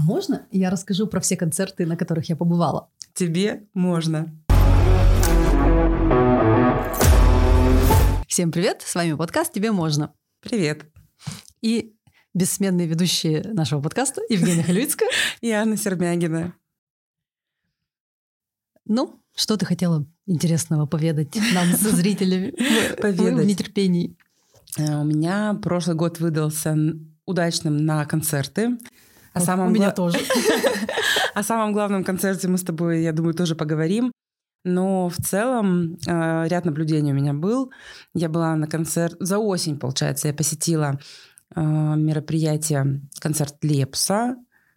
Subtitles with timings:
[0.00, 2.88] можно я расскажу про все концерты, на которых я побывала?
[3.14, 4.34] Тебе можно.
[8.26, 10.14] Всем привет, с вами подкаст «Тебе можно».
[10.40, 10.86] Привет.
[11.60, 11.94] И
[12.32, 15.10] бессменные ведущие нашего подкаста Евгения Халюицкая
[15.42, 16.54] и Анна Сермягина.
[18.86, 22.54] Ну, что ты хотела интересного поведать нам со зрителями?
[23.00, 23.44] Поведать.
[23.44, 24.16] в нетерпении.
[24.78, 26.76] Э, у меня прошлый год выдался
[27.26, 28.78] удачным на концерты.
[29.32, 30.18] О самом у меня тоже.
[31.34, 34.12] О самом главном концерте мы с тобой, я думаю, тоже поговорим.
[34.64, 37.70] Но в целом э, ряд наблюдений у меня был.
[38.14, 39.16] Я была на концерт...
[39.18, 40.98] За осень, получается, я посетила
[41.54, 44.36] э, мероприятие, концерт Лепса,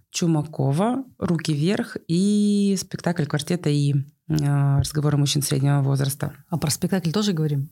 [0.10, 3.96] Чумакова, «Руки вверх» и спектакль квартета и
[4.28, 6.34] разговоры мужчин среднего возраста.
[6.50, 7.70] А про спектакль тоже говорим?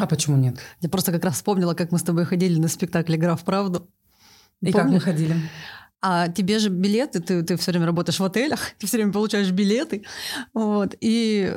[0.00, 0.58] А почему нет?
[0.80, 3.88] Я просто как раз вспомнила, как мы с тобой ходили на спектакль «Игра в правду».
[4.60, 4.74] И Помнишь?
[4.74, 5.36] как мы ходили?
[6.06, 9.50] А тебе же билеты, ты, ты все время работаешь в отелях, ты все время получаешь
[9.50, 10.04] билеты.
[10.52, 11.56] Вот, и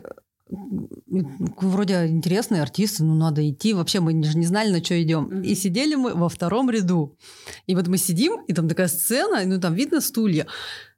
[0.50, 3.74] вроде интересные артисты, ну надо идти.
[3.74, 5.42] Вообще мы же не знали, на что идем.
[5.42, 7.18] И сидели мы во втором ряду.
[7.66, 10.48] И вот мы сидим, и там такая сцена, ну там видно стулья.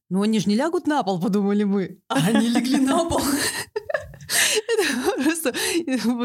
[0.10, 2.00] Ну они же не лягут на пол, подумали мы.
[2.08, 3.22] А они легли на пол.
[4.68, 5.54] Это просто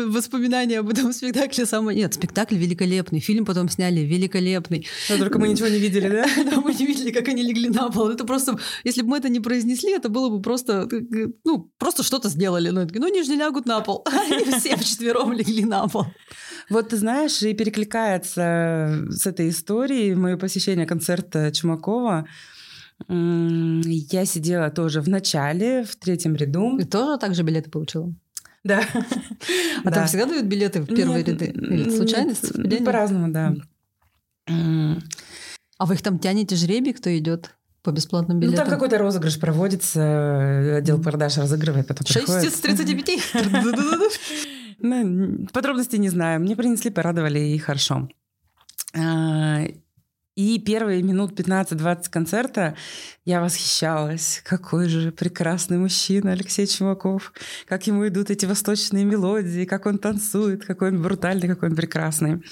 [0.08, 1.98] воспоминания об этом спектакле самое...
[1.98, 4.86] Нет, спектакль великолепный, фильм потом сняли великолепный.
[5.10, 6.26] Но только мы ничего не видели, да?
[6.50, 8.08] Да, мы не видели, как они легли на пол.
[8.08, 8.58] Это просто...
[8.84, 10.88] Если бы мы это не произнесли, это было бы просто...
[11.44, 12.70] Ну, просто что-то сделали.
[12.70, 14.06] Ну, ну они же не лягут на пол.
[14.06, 16.06] Они все вчетвером легли на пол.
[16.70, 22.26] Вот ты знаешь, и перекликается с этой историей мое посещение концерта Чумакова.
[23.08, 26.78] Я сидела тоже в начале, в третьем ряду.
[26.78, 28.12] И тоже так же билеты получила?
[28.62, 28.82] Да.
[29.84, 31.46] А там всегда дают билеты в первые ряды?
[31.46, 32.52] Или случайность?
[32.84, 33.54] По-разному, да.
[34.46, 37.54] А вы их там тянете жребий, кто идет?
[37.84, 38.64] по бесплатным билетам?
[38.64, 43.20] Ну, там какой-то розыгрыш проводится, отдел продаж разыгрывает, потом 6 из 35?
[44.80, 46.40] Ну, подробностей не знаю.
[46.40, 48.08] Мне принесли, порадовали, и хорошо.
[50.36, 52.76] И первые минут 15-20 концерта
[53.24, 54.42] я восхищалась.
[54.44, 57.32] Какой же прекрасный мужчина Алексей Чумаков.
[57.68, 62.42] Как ему идут эти восточные мелодии, как он танцует, какой он брутальный, какой он прекрасный.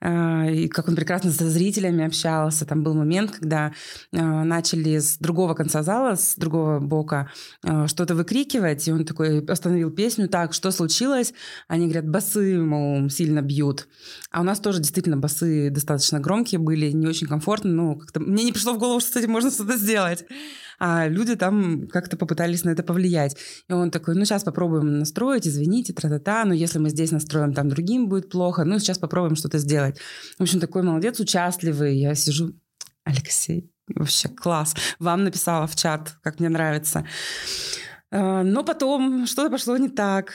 [0.00, 2.66] А, и как он прекрасно со зрителями общался.
[2.66, 3.72] Там был момент, когда
[4.12, 7.30] а, начали с другого конца зала, с другого бока
[7.62, 11.34] а, что-то выкрикивать, и он такой остановил песню, так, что случилось?
[11.68, 13.88] Они говорят, басы, мол, сильно бьют.
[14.30, 18.44] А у нас тоже действительно басы достаточно громкие были, не очень комфортно, но как-то мне
[18.44, 20.24] не пришло в голову, что с этим можно что-то сделать
[20.78, 23.36] а люди там как-то попытались на это повлиять.
[23.68, 27.68] И он такой, ну, сейчас попробуем настроить, извините, тра-та-та, но если мы здесь настроим, там
[27.68, 29.98] другим будет плохо, ну, сейчас попробуем что-то сделать.
[30.38, 31.96] В общем, такой молодец, участливый.
[31.96, 32.52] Я сижу,
[33.04, 34.74] Алексей, вообще класс.
[34.98, 37.06] Вам написала в чат, как мне нравится.
[38.10, 40.32] А, но потом что-то пошло не так.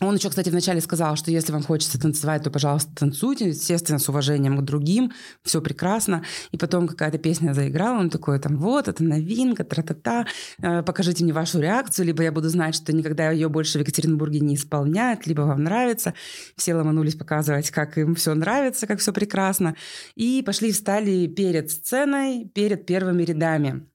[0.00, 4.08] Он еще, кстати, вначале сказал, что если вам хочется танцевать, то, пожалуйста, танцуйте, естественно, с
[4.08, 6.22] уважением к другим, все прекрасно.
[6.52, 10.26] И потом какая-то песня заиграла, он такой, там, вот, это новинка, тра-та-та,
[10.62, 14.38] э, покажите мне вашу реакцию, либо я буду знать, что никогда ее больше в Екатеринбурге
[14.38, 16.14] не исполняют, либо вам нравится.
[16.56, 19.74] Все ломанулись показывать, как им все нравится, как все прекрасно.
[20.14, 23.88] И пошли встали перед сценой, перед первыми рядами.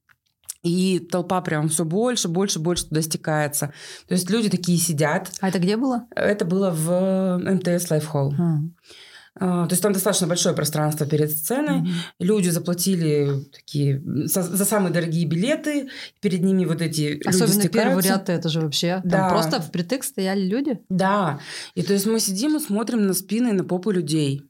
[0.63, 3.73] И толпа прям все больше, больше, больше туда стекается.
[4.07, 5.29] То есть люди такие сидят.
[5.41, 6.07] А это где было?
[6.15, 8.33] Это было в МТС Life Hall.
[9.39, 9.65] А.
[9.65, 11.81] То есть там достаточно большое пространство перед сценой.
[11.81, 11.93] Mm-hmm.
[12.19, 15.89] Люди заплатили такие за, за самые дорогие билеты.
[16.21, 19.01] Перед ними вот эти Особенно люди первый ряд это же вообще.
[19.03, 19.17] Да.
[19.17, 20.79] Там просто впритык стояли люди.
[20.87, 21.39] Да.
[21.73, 24.43] И то есть мы сидим и смотрим на спины и на попу людей.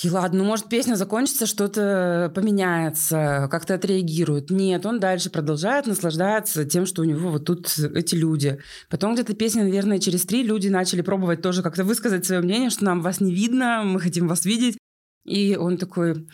[0.00, 4.48] Такие, ладно, ну, может, песня закончится, что-то поменяется, как-то отреагирует.
[4.48, 8.60] Нет, он дальше продолжает наслаждаться тем, что у него вот тут эти люди.
[8.88, 12.86] Потом где-то песня, наверное, через три люди начали пробовать тоже как-то высказать свое мнение, что
[12.86, 14.78] нам вас не видно, мы хотим вас видеть.
[15.26, 16.26] И он такой,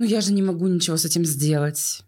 [0.00, 2.02] ну я же не могу ничего с этим сделать.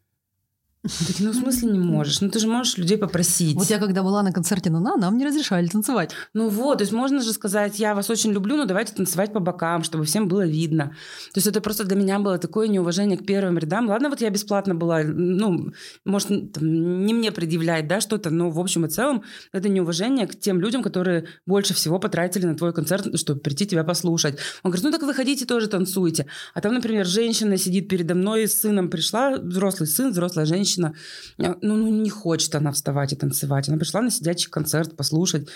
[1.06, 2.20] Такие, ну в смысле не можешь?
[2.20, 3.56] Ну ты же можешь людей попросить.
[3.56, 6.12] Вот я когда была на концерте Нана, нам не разрешали танцевать.
[6.34, 9.40] Ну вот, то есть можно же сказать, я вас очень люблю, но давайте танцевать по
[9.40, 10.94] бокам, чтобы всем было видно.
[11.32, 13.88] То есть это просто для меня было такое неуважение к первым рядам.
[13.88, 15.72] Ладно, вот я бесплатно была, ну,
[16.04, 20.38] может, там, не мне предъявлять, да, что-то, но в общем и целом это неуважение к
[20.38, 24.38] тем людям, которые больше всего потратили на твой концерт, чтобы прийти тебя послушать.
[24.62, 26.26] Он говорит, ну так выходите тоже танцуйте.
[26.54, 30.94] А там, например, женщина сидит передо мной с сыном, пришла, взрослый сын, взрослая женщина, женщина,
[31.38, 33.68] э, ну, ну, не хочет она вставать и танцевать.
[33.68, 35.48] Она пришла на сидячий концерт послушать,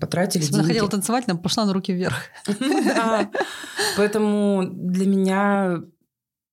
[0.00, 0.64] потратили Если деньги.
[0.64, 2.16] она хотела танцевать, она пошла на руки вверх.
[2.58, 3.30] Да.
[3.96, 5.82] Поэтому для меня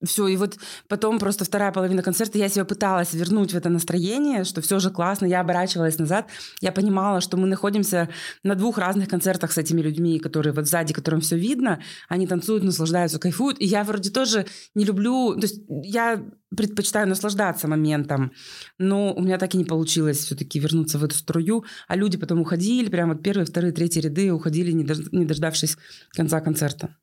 [0.04, 0.58] все, и вот
[0.88, 4.90] потом просто вторая половина концерта, я себя пыталась вернуть в это настроение, что все же
[4.90, 6.28] классно, я оборачивалась назад,
[6.60, 8.10] я понимала, что мы находимся
[8.44, 12.64] на двух разных концертах с этими людьми, которые вот сзади, которым все видно, они танцуют,
[12.64, 14.46] наслаждаются, кайфуют, и я вроде тоже
[14.76, 16.24] не люблю, то есть я
[16.56, 18.34] предпочитаю наслаждаться моментом,
[18.78, 22.42] но у меня так и не получилось все-таки вернуться в эту струю, а люди потом
[22.42, 25.78] уходили, прямо вот первые, вторые, третьи ряды уходили, не дождавшись
[26.12, 26.96] конца концерта.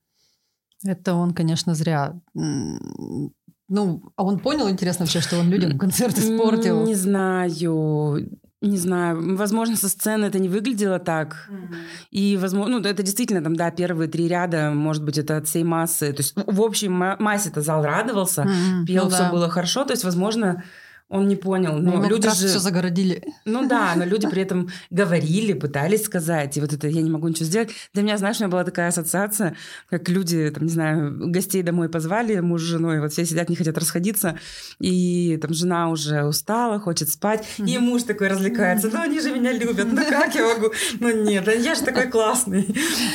[0.85, 2.15] Это он, конечно, зря.
[2.35, 6.85] Ну, а он понял, интересно вообще, что он людям концерт испортил?
[6.85, 8.41] Не знаю.
[8.61, 11.49] Не знаю, возможно, со сцены это не выглядело так.
[11.49, 11.77] Mm-hmm.
[12.11, 15.63] И, возможно, ну, это действительно там, да, первые три ряда, может быть, это от всей
[15.63, 16.13] массы.
[16.13, 18.85] То есть, в общем массе-то зал радовался, mm-hmm.
[18.85, 19.31] пел, ну, все да.
[19.31, 19.85] было хорошо.
[19.85, 20.65] То есть, возможно,
[21.09, 21.79] он не понял.
[21.79, 23.23] Но ну, люди же все загородили.
[23.47, 27.29] Ну да, но люди при этом говорили, пытались сказать, и вот это я не могу
[27.29, 27.71] ничего сделать.
[27.95, 29.57] Для меня, знаешь, у меня была такая ассоциация,
[29.89, 33.57] как люди, там, не знаю, гостей домой позвали, муж с женой, вот все сидят, не
[33.57, 34.39] хотят расходиться,
[34.81, 39.53] и там жена уже устала, хочет спать, и муж такой развлекается, ну они же меня
[39.53, 40.73] любят, ну как я могу?
[41.01, 42.67] Ну нет, я же такой классный.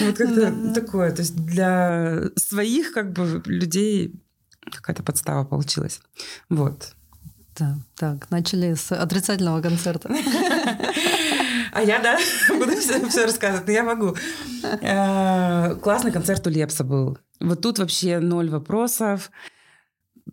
[0.01, 4.15] Вот как-то такое, то есть для своих как бы людей
[4.71, 5.99] какая-то подстава получилась.
[6.49, 6.95] Вот.
[7.57, 10.09] Да, так, начали с отрицательного концерта.
[11.71, 12.19] А я, да,
[12.49, 14.15] буду все, рассказывать, но я могу.
[14.81, 17.17] Э, классный концерт у Лепса был.
[17.39, 19.31] Вот тут вообще ноль вопросов.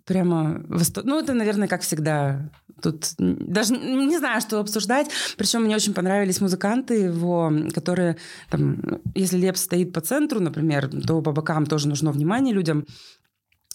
[0.04, 0.62] Прямо...
[1.02, 2.50] Ну, это, наверное, как всегда.
[2.82, 5.08] Тут даже не знаю, что обсуждать.
[5.36, 8.16] Причем мне очень понравились музыканты его, которые,
[8.50, 12.86] там, если Лепс стоит по центру, например, то по бокам тоже нужно внимание людям.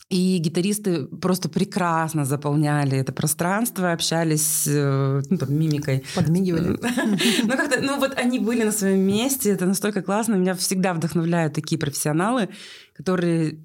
[0.10, 6.04] И гитаристы просто прекрасно заполняли это пространство, общались э, ну, там, мимикой.
[6.16, 6.78] Подмигивали.
[7.44, 10.36] Ну, как-то, ну, вот они были на своем месте, это настолько классно.
[10.36, 12.50] Меня всегда вдохновляют такие профессионалы,
[12.94, 13.58] которые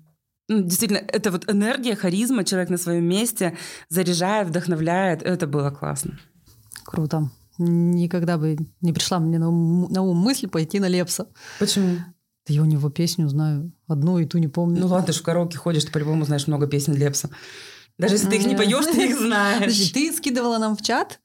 [0.48, 3.56] ну, действительно, это вот энергия, харизма, человек на своем месте
[3.88, 5.22] заряжает, вдохновляет.
[5.22, 6.18] Это было классно.
[6.84, 7.30] Круто.
[7.58, 11.28] Никогда бы не пришла мне на ум, на ум мысль пойти на Лепса.
[11.60, 11.98] Почему?
[12.50, 14.80] Я у него песню знаю, одну и ту не помню.
[14.80, 17.30] Ну ладно, ты же в караоке ходишь, ты по-любому знаешь много песен Лепса.
[17.96, 19.90] Даже если ты их не поешь, ты их знаешь.
[19.90, 21.20] Ты скидывала нам в чат,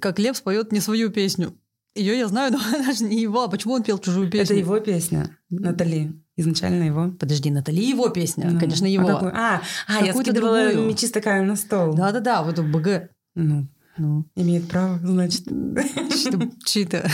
[0.00, 1.54] как Лепс поет не свою песню.
[1.94, 3.44] Ее я знаю, но она же не его.
[3.44, 4.44] А почему он пел чужую песню?
[4.44, 6.12] Это его песня, Натали.
[6.36, 7.12] Изначально его.
[7.12, 8.50] Подожди, Натали его песня.
[8.50, 9.08] Ну, Конечно, его.
[9.08, 10.88] А, а, а я скидывала другую.
[10.88, 11.94] мечи стакан на стол.
[11.94, 13.10] Да-да-да, вот БГ.
[13.36, 15.46] Ну, ну, имеет право, значит.
[16.66, 17.08] Чьи-то.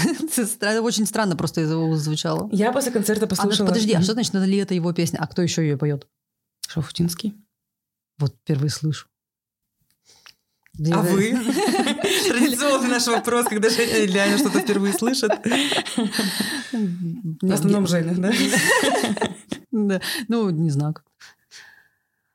[0.82, 2.48] Очень странно просто из его звучало.
[2.52, 3.68] Я после концерта послушала...
[3.68, 5.18] Подожди, а что значит Натали это его песня?
[5.20, 6.08] А кто еще ее поет?
[6.68, 7.34] Шафутинский.
[8.18, 9.08] Вот первый слышу.
[10.90, 11.32] А вы?
[12.28, 15.32] Традиционный наш вопрос, когда Женя или Аня что-то впервые слышат.
[16.72, 18.32] В основном Женя, да?
[19.70, 20.00] Да.
[20.28, 20.94] Ну, не знаю.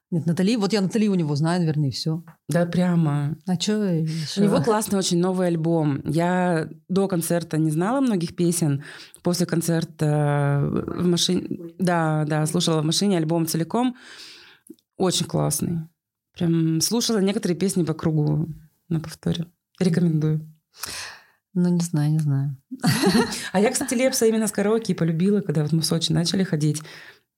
[0.10, 2.24] Нет, Натали, вот я Натали у него знаю, наверное, и все.
[2.48, 3.38] Да, прямо.
[3.46, 4.06] А что
[4.38, 6.02] У него классный очень новый альбом.
[6.06, 8.84] Я до концерта не знала многих песен.
[9.22, 11.74] После концерта в машине...
[11.78, 13.98] Да, да, слушала в машине альбом целиком.
[14.96, 15.80] Очень классный.
[16.34, 18.48] Прям слушала некоторые песни по кругу
[18.88, 19.48] на повторе.
[19.78, 20.50] Рекомендую.
[21.54, 22.56] Ну, не знаю, не знаю.
[23.52, 26.82] А я, кстати, Лепса именно с караоке полюбила, когда вот мы в Сочи начали ходить.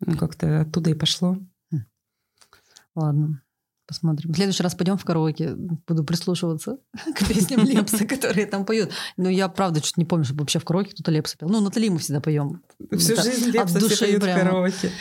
[0.01, 1.37] Ну, как-то оттуда и пошло.
[2.95, 3.41] Ладно,
[3.87, 4.31] посмотрим.
[4.31, 6.77] В следующий раз пойдем в караоке, буду прислушиваться
[7.15, 8.91] к песням Лепса, которые там поют.
[9.17, 11.49] Но я, правда, что-то не помню, чтобы вообще в караоке кто-то Лепса пел.
[11.49, 12.61] Ну, Натали мы всегда поем.
[12.91, 14.39] Всю Это жизнь Лепса все поют прямо.
[14.39, 14.91] в караоке.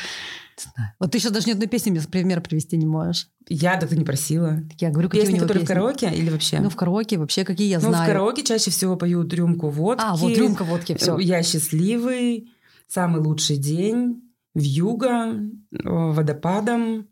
[0.99, 3.29] Вот ты сейчас даже ни одной песни мне пример привести не можешь.
[3.49, 4.61] Я так ты не просила.
[4.79, 5.73] Я говорю, какие песни, которые песни?
[5.73, 6.61] в караоке или вообще?
[6.61, 8.05] Ну, в караоке вообще какие я ну, знаю.
[8.05, 10.03] в караоке чаще всего поют рюмку водки.
[10.05, 11.19] А, вот рюмка водки, все.
[11.19, 12.51] Я счастливый,
[12.89, 14.23] самый лучший день,
[14.55, 15.35] вьюга,
[15.71, 17.09] водопадом.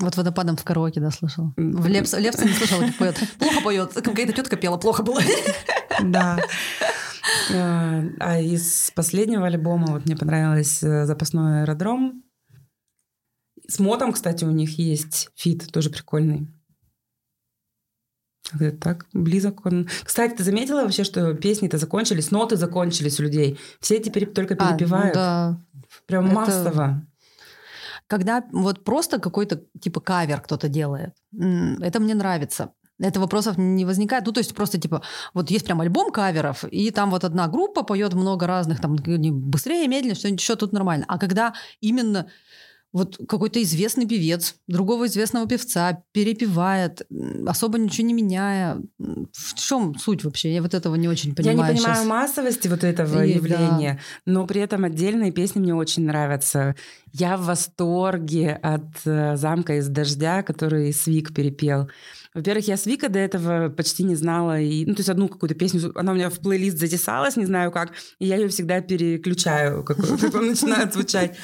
[0.00, 1.52] Вот водопадом в караоке, да, слышал.
[1.56, 3.20] В Лепс, Лепса не слышала, как поет.
[3.38, 3.92] Плохо поет.
[3.92, 5.20] Какая-то тетка пела, плохо было.
[6.02, 6.38] Да.
[7.52, 12.22] А, а из последнего альбома вот мне понравилось э, «Запасной аэродром».
[13.66, 16.48] С Мотом, кстати, у них есть feat, тоже прикольный.
[18.80, 19.88] Так близок он.
[20.04, 23.58] Кстати, ты заметила вообще, что песни-то закончились, ноты закончились у людей.
[23.80, 25.16] Все теперь только перепевают.
[25.16, 25.90] А, ну да.
[26.06, 26.34] Прям Это...
[26.34, 27.06] массово.
[28.08, 32.72] Когда вот просто какой-то типа кавер кто-то делает, это мне нравится.
[33.00, 34.26] Это вопросов не возникает.
[34.26, 37.84] Ну, то есть просто типа, вот есть прям альбом каверов, и там вот одна группа
[37.84, 41.04] поет много разных, там быстрее, медленнее, что-нибудь еще тут нормально.
[41.06, 42.26] А когда именно
[42.92, 47.06] вот какой-то известный певец другого известного певца перепевает,
[47.46, 48.80] особо ничего не меняя.
[48.98, 50.54] В чем суть вообще?
[50.54, 51.58] Я вот этого не очень понимаю.
[51.58, 52.06] Я не понимаю сейчас.
[52.06, 54.32] массовости вот этого и, явления, да.
[54.32, 56.76] но при этом отдельные песни мне очень нравятся.
[57.12, 61.88] Я в восторге от э, замка из дождя, который Свик перепел.
[62.34, 64.60] Во-первых, я Свика до этого почти не знала.
[64.60, 67.72] И, ну, то есть одну какую-то песню, она у меня в плейлист затесалась, не знаю
[67.72, 71.36] как, и я ее всегда переключаю, как, как он начинает звучать.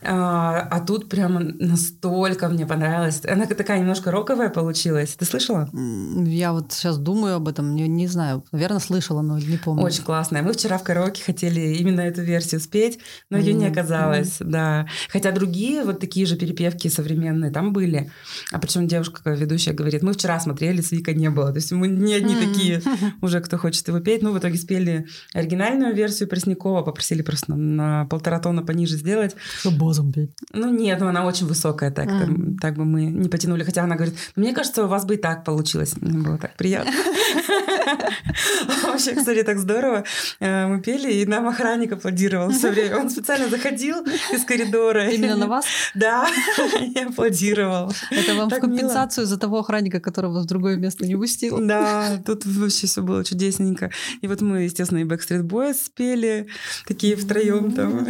[0.00, 3.22] А, а тут прямо настолько мне понравилось.
[3.26, 5.16] Она такая немножко роковая получилась.
[5.16, 5.68] Ты слышала?
[5.72, 8.44] Я вот сейчас думаю об этом, не, не знаю.
[8.52, 9.82] Наверное, слышала, но не помню.
[9.82, 10.42] Очень классная.
[10.42, 14.50] Мы вчера в караоке хотели именно эту версию спеть, но ее не оказалось, mm-hmm.
[14.50, 14.86] да.
[15.08, 18.10] Хотя другие вот такие же перепевки современные там были.
[18.52, 21.50] А причем девушка, ведущая, говорит, мы вчера смотрели, Свика не было.
[21.50, 22.52] То есть мы не одни mm-hmm.
[22.52, 22.82] такие
[23.22, 24.22] уже, кто хочет его петь.
[24.22, 29.34] Ну, в итоге спели оригинальную версию Преснякова, попросили просто на, полтора тона пониже сделать.
[29.60, 30.30] Чтобы базом петь.
[30.52, 32.20] Ну нет, ну она очень высокая, так, mm.
[32.20, 33.64] там, так бы мы не потянули.
[33.64, 35.94] Хотя она говорит, мне кажется, у вас бы и так получилось.
[36.00, 36.92] Мне было так приятно.
[38.84, 40.04] Вообще, кстати, так здорово.
[40.40, 42.98] Э, мы пели, и нам охранник аплодировал все время.
[42.98, 44.97] Он специально заходил из коридора.
[45.06, 45.64] Именно на вас?
[45.94, 46.28] Да,
[46.94, 47.92] я аплодировал.
[48.10, 51.58] Это вам в компенсацию за того охранника, которого в другое место не пустил?
[51.60, 53.90] Да, тут вообще все было чудесненько.
[54.20, 56.48] И вот мы, естественно, и Backstreet Boys спели,
[56.86, 58.06] такие втроем там.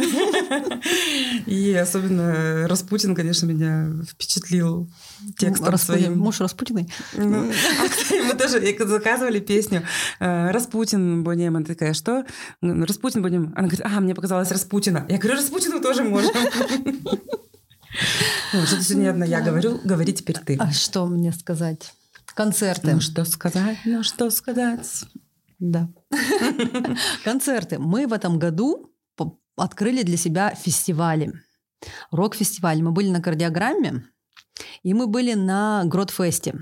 [1.45, 4.89] И особенно Распутин, конечно, меня впечатлил
[5.37, 6.19] текстом Распутин, своим.
[6.19, 6.91] Муж Распутиной?
[7.13, 9.83] Ну, а, мы тоже заказывали песню
[10.19, 11.55] э, «Распутин Бонем».
[11.55, 12.25] Она такая, что?
[12.61, 13.53] «Распутин Бонем».
[13.55, 15.05] Она говорит, а, мне показалось Распутина.
[15.09, 16.31] Я говорю, Распутину тоже можем.
[18.53, 20.57] Ну, что-то сегодня одна я говорю, говори теперь ты.
[20.59, 21.93] А что мне сказать?
[22.33, 22.93] Концерты.
[22.93, 23.77] Ну, что сказать?
[23.85, 25.05] Ну, что сказать?
[25.59, 25.89] Да.
[27.23, 27.79] Концерты.
[27.79, 28.89] Мы в этом году
[29.59, 31.33] открыли для себя фестивали.
[32.11, 32.81] Рок-фестиваль.
[32.81, 34.03] Мы были на кардиограмме,
[34.83, 36.55] и мы были на Гротфесте.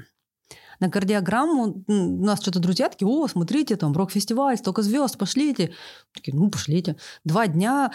[0.80, 5.72] На кардиограмму у нас что-то друзья такие, о, смотрите, там рок-фестиваль, столько звезд, пошлите.
[6.14, 6.98] Такие, ну, пошлите.
[7.24, 7.92] Два дня,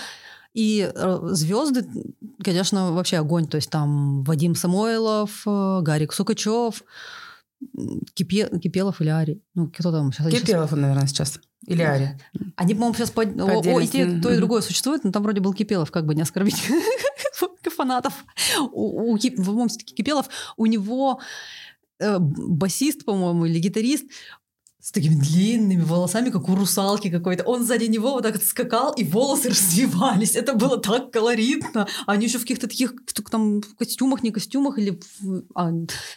[0.55, 1.87] и э, звезды,
[2.43, 3.47] конечно, вообще огонь.
[3.47, 6.83] То есть там Вадим Самойлов, э, Гарик Сукачев,
[8.15, 9.41] Кипе, Кипелов или Ари.
[9.55, 10.27] Ну, кто там сейчас?
[10.27, 10.79] Кипелов, сейчас...
[10.79, 11.41] наверное, сейчас.
[11.67, 12.19] Или Ари.
[12.57, 13.25] Они, по-моему, сейчас по...
[13.25, 16.15] по о, и те, то и другое существует, но там вроде был Кипелов, как бы
[16.15, 16.61] не оскорбить
[17.73, 18.25] фанатов.
[18.61, 21.21] У, у, в моем Кипелов у него
[21.99, 24.05] э, басист, по-моему, или гитарист,
[24.83, 27.45] с такими длинными волосами, как у русалки какой-то.
[27.45, 30.35] Он сзади него вот так скакал, и волосы развивались.
[30.35, 31.87] Это было так колоритно.
[32.05, 32.95] Они еще в каких-то таких
[33.31, 34.99] там костюмах, не костюмах, или...
[35.55, 35.71] А,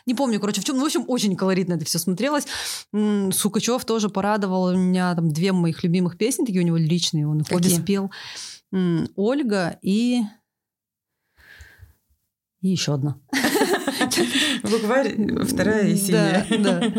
[0.08, 0.78] не помню, короче, в чем.
[0.78, 2.48] Ну, в общем, очень колоритно это все смотрелось.
[2.92, 4.64] Сукачев тоже порадовал.
[4.64, 7.28] У меня там две моих любимых песни, такие у него личные.
[7.28, 8.10] Он их обе спел.
[9.16, 10.22] Ольга и...
[12.66, 13.20] И еще одна.
[14.64, 16.48] Букварь вторая и синяя.
[16.50, 16.94] Да.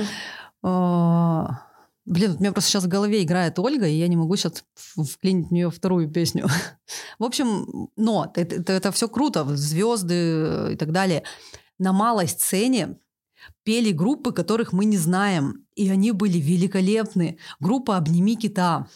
[0.63, 1.63] А,
[2.05, 4.63] блин, у меня просто сейчас в голове играет Ольга, и я не могу сейчас
[4.95, 6.47] вклинить в нее вторую песню.
[7.19, 11.25] в общем, но это, это, это все круто, звезды и так далее.
[11.81, 13.01] На малой сцене
[13.65, 17.39] пели группы, которых мы не знаем, и они были великолепны.
[17.59, 18.87] Группа «Обними кита».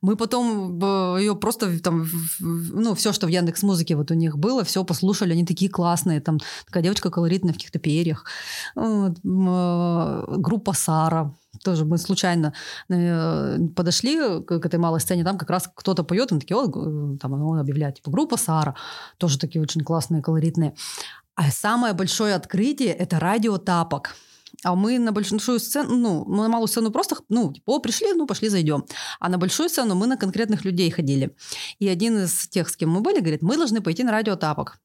[0.00, 0.78] Мы потом
[1.18, 2.06] ее просто там,
[2.40, 6.20] ну, все, что в Яндекс Музыке вот у них было, все послушали, они такие классные,
[6.20, 8.24] там такая девочка колоритная в каких-то перьях.
[8.76, 12.52] Э, группа Сара, тоже мы случайно
[12.88, 17.32] э, подошли к этой малой сцене, там как раз кто-то поет, мы такие, о, там
[17.32, 18.74] он объявляет, типа, группа Сара,
[19.18, 20.74] тоже такие очень классные, колоритные.
[21.34, 24.16] А самое большое открытие– это радио Тапок.
[24.64, 28.12] А мы на большую сцену, ну, мы на малую сцену просто, ну, типа, о, пришли,
[28.12, 28.84] ну, пошли, зайдем.
[29.18, 31.34] А на большую сцену мы на конкретных людей ходили.
[31.80, 34.78] И один из тех, с кем мы были, говорит, мы должны пойти на радиотапок.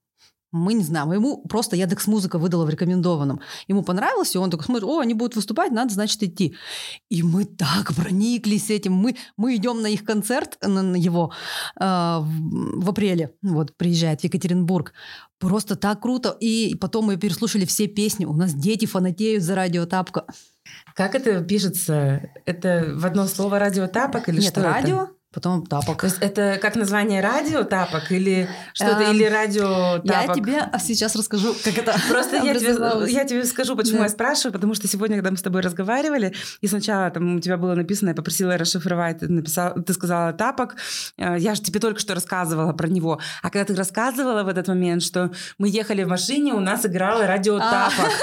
[0.51, 1.11] Мы не знаем.
[1.11, 3.41] Ему просто Яндекс Музыка выдала в рекомендованном.
[3.67, 6.55] Ему понравилось, и он такой смотрит, о, они будут выступать, надо, значит, идти.
[7.09, 8.93] И мы так прониклись этим.
[8.93, 11.33] Мы, мы идем на их концерт, на, на его,
[11.79, 13.33] э, в, апреле.
[13.41, 14.93] Вот, приезжает в Екатеринбург.
[15.39, 16.35] Просто так круто.
[16.39, 18.25] И потом мы переслушали все песни.
[18.25, 20.25] У нас дети фанатеют за радиотапка.
[20.95, 22.29] Как это пишется?
[22.45, 25.11] Это в одно слово радиотапок или Нет, что радио, это?
[25.33, 26.01] Потом тапок.
[26.01, 30.07] То есть это как название радио тапок или что-то, эм, или радио тапок?
[30.07, 34.03] Я тебе сейчас расскажу, как это Просто я тебе, я тебе скажу, почему да.
[34.03, 37.57] я спрашиваю, потому что сегодня, когда мы с тобой разговаривали, и сначала там у тебя
[37.57, 40.75] было написано, я попросила расшифровать, ты, написала, ты сказала тапок,
[41.17, 44.67] э, я же тебе только что рассказывала про него, а когда ты рассказывала в этот
[44.69, 47.89] момент, что мы ехали в машине, у нас играло радио а.
[47.89, 48.13] тапок.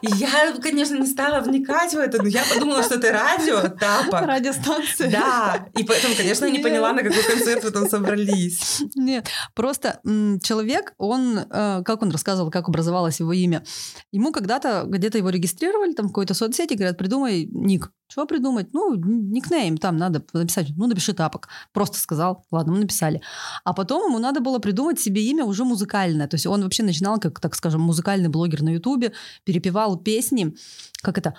[0.00, 4.20] И я, конечно, не стала вникать в это, но я подумала, что это радио тапок.
[4.26, 5.10] Радиостанция.
[5.10, 8.82] Да, и поэтому, конечно, не поняла, на какой концерт вы там собрались.
[8.94, 10.00] Нет, просто
[10.42, 13.64] человек, он, э, как он рассказывал, как образовалось его имя.
[14.12, 17.90] Ему когда-то, где-то его регистрировали, там в какой-то соцсети, говорят, придумай ник.
[18.06, 18.68] Что придумать?
[18.72, 20.68] Ну, никнейм там надо написать.
[20.76, 21.48] Ну, напиши тапок.
[21.72, 22.44] Просто сказал.
[22.50, 23.22] Ладно, мы написали.
[23.64, 26.28] А потом ему надо было придумать себе имя уже музыкальное.
[26.28, 29.12] То есть он вообще начинал, как, так скажем, музыкальный блогер на Ютубе,
[29.44, 30.54] перепевал песни.
[31.02, 31.34] Как это?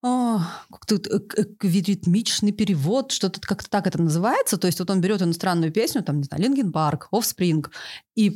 [0.00, 0.96] Как-то
[1.62, 4.56] ритмичный перевод, что-то как-то так это называется.
[4.56, 7.66] То есть вот он берет иностранную песню, там, не знаю, Линген Парк, Offspring,
[8.14, 8.30] и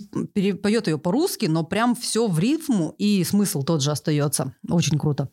[0.55, 4.55] поет ее по-русски, но прям все в ритму, и смысл тот же остается.
[4.69, 5.29] Очень круто.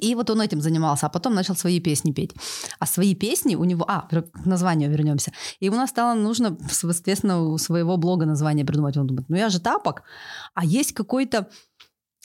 [0.00, 2.32] И вот он этим занимался, а потом начал свои песни петь.
[2.78, 3.84] А свои песни у него...
[3.86, 5.32] А, к названию вернемся.
[5.60, 8.96] И у нас стало нужно, соответственно, у своего блога название придумать.
[8.96, 10.02] Он думает, ну я же тапок,
[10.54, 11.48] а есть какой-то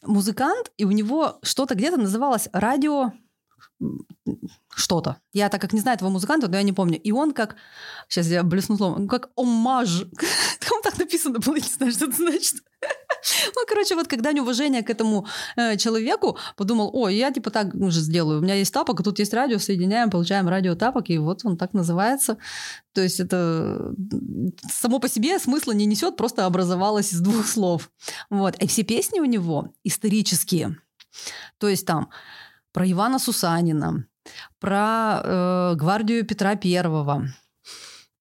[0.03, 3.13] музыкант, и у него что-то где-то называлось радио
[4.75, 5.17] что-то.
[5.33, 6.99] Я так как не знаю этого музыканта, но я не помню.
[6.99, 7.55] И он как...
[8.07, 9.07] Сейчас я блесну словом.
[9.07, 10.05] Как оммаж.
[10.59, 12.55] Там так написано было, не знаю, что это значит.
[13.55, 17.99] Ну, короче, вот когда неуважение к этому э, человеку, подумал, о, я типа так уже
[17.99, 18.39] сделаю.
[18.39, 21.57] У меня есть тапок, а тут есть радио, соединяем, получаем радио тапок, и вот он
[21.57, 22.37] так называется.
[22.93, 23.93] То есть это
[24.71, 27.91] само по себе смысла не несет, просто образовалось из двух слов.
[28.29, 28.55] Вот.
[28.55, 30.77] И все песни у него исторические.
[31.57, 32.09] То есть там
[32.71, 34.05] про Ивана Сусанина,
[34.59, 37.27] про э, гвардию Петра Первого,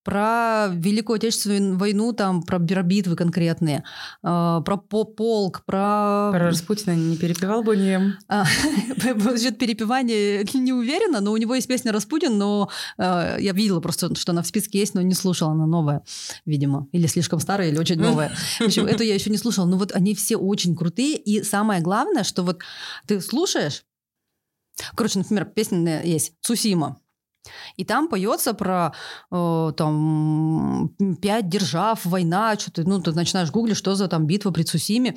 [0.08, 3.84] про Великую Отечественную войну, там, про битвы конкретные,
[4.22, 6.30] э, про полк, про...
[6.32, 8.16] Про Распутина не перепевал бы не...
[8.28, 14.14] Насчет перепевания не уверена, но у него есть песня «Распутин», но э, я видела просто,
[14.14, 16.02] что она в списке есть, но не слушала, она новая,
[16.46, 16.88] видимо.
[16.92, 18.32] Или слишком старая, или очень новая.
[18.60, 19.66] В общем, эту я еще не слушала.
[19.66, 22.62] Но вот они все очень крутые, и самое главное, что вот
[23.06, 23.82] ты слушаешь,
[24.94, 27.00] Короче, например, песня есть «Цусима».
[27.76, 28.92] И там поется про
[29.30, 34.62] э, там пять держав, война, что-то, ну, ты начинаешь гуглить, что за там битва при
[34.62, 35.16] Цусиме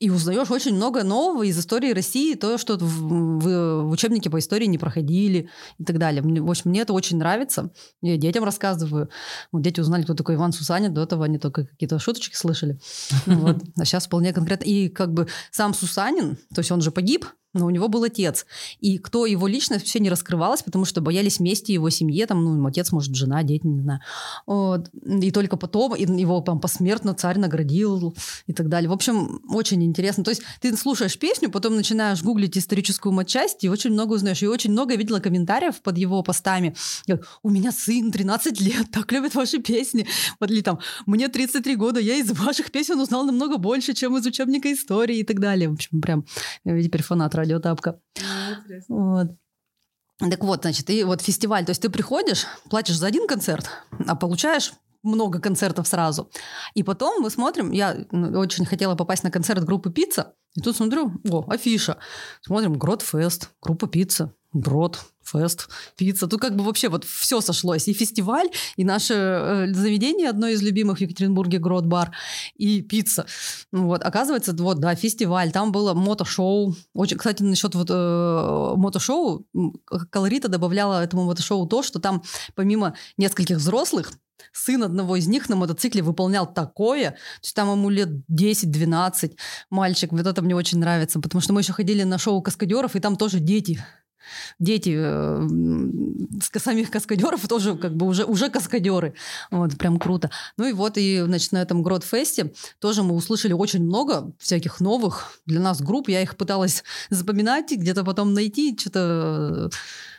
[0.00, 4.38] и узнаешь очень много нового из истории России, то, что в, в, в учебнике по
[4.38, 6.22] истории не проходили и так далее.
[6.22, 7.70] В общем, мне это очень нравится.
[8.00, 9.10] Я детям рассказываю.
[9.52, 12.80] Вот дети узнали, кто такой Иван Сусанин, до этого они только какие-то шуточки слышали.
[13.26, 13.62] Вот.
[13.78, 14.64] А сейчас вполне конкретно.
[14.64, 18.46] И как бы сам Сусанин, то есть он же погиб, но у него был отец.
[18.80, 22.66] И кто его личность вообще не раскрывалась, потому что боялись мести его семье, там, ну,
[22.66, 24.00] отец, может, жена, дети, не знаю.
[24.46, 24.90] Вот.
[25.04, 28.14] И только потом его там посмертно царь наградил
[28.46, 28.88] и так далее.
[28.88, 30.22] В общем, очень интересно.
[30.24, 34.42] То есть ты слушаешь песню, потом начинаешь гуглить историческую матчасть, и очень много узнаешь.
[34.42, 36.74] И очень много видела комментариев под его постами.
[37.42, 40.06] У меня сын 13 лет, так любит ваши песни.
[40.38, 44.26] Вот или там, мне 33 года, я из ваших песен узнал намного больше, чем из
[44.26, 45.68] учебника истории и так далее.
[45.68, 46.24] В общем, прям
[46.64, 48.00] я теперь фанат радиотапка.
[48.88, 49.28] Вот.
[50.18, 53.70] Так вот, значит, и вот фестиваль, то есть ты приходишь, платишь за один концерт,
[54.06, 54.72] а получаешь
[55.02, 56.30] много концертов сразу.
[56.74, 60.76] И потом мы смотрим, я ну, очень хотела попасть на концерт группы «Пицца», и тут
[60.76, 61.98] смотрю, о, афиша.
[62.42, 66.26] Смотрим, Грот Фест, группа «Пицца», Грот, фест, пицца.
[66.26, 67.88] Тут как бы вообще вот все сошлось.
[67.88, 72.12] И фестиваль, и наше э, заведение, одно из любимых в Екатеринбурге, Грот Бар,
[72.56, 73.26] и пицца.
[73.72, 75.52] Вот, оказывается, вот, да, фестиваль.
[75.52, 76.74] Там было мотошоу.
[76.94, 79.46] Очень, кстати, насчет вот э, мотошоу,
[80.10, 82.22] колорита добавляла этому мотошоу то, что там
[82.54, 84.12] помимо нескольких взрослых,
[84.52, 89.36] сын одного из них на мотоцикле выполнял такое, то есть там ему лет 10-12,
[89.70, 93.00] мальчик, вот это мне очень нравится, потому что мы еще ходили на шоу каскадеров, и
[93.00, 93.84] там тоже дети
[94.58, 95.48] дети э,
[96.58, 99.14] самих каскадеров тоже как бы уже, уже каскадеры.
[99.50, 100.30] Вот, прям круто.
[100.56, 105.40] Ну и вот, и, значит, на этом Грот-фесте тоже мы услышали очень много всяких новых
[105.46, 106.08] для нас групп.
[106.08, 109.70] Я их пыталась запоминать, где-то потом найти, что-то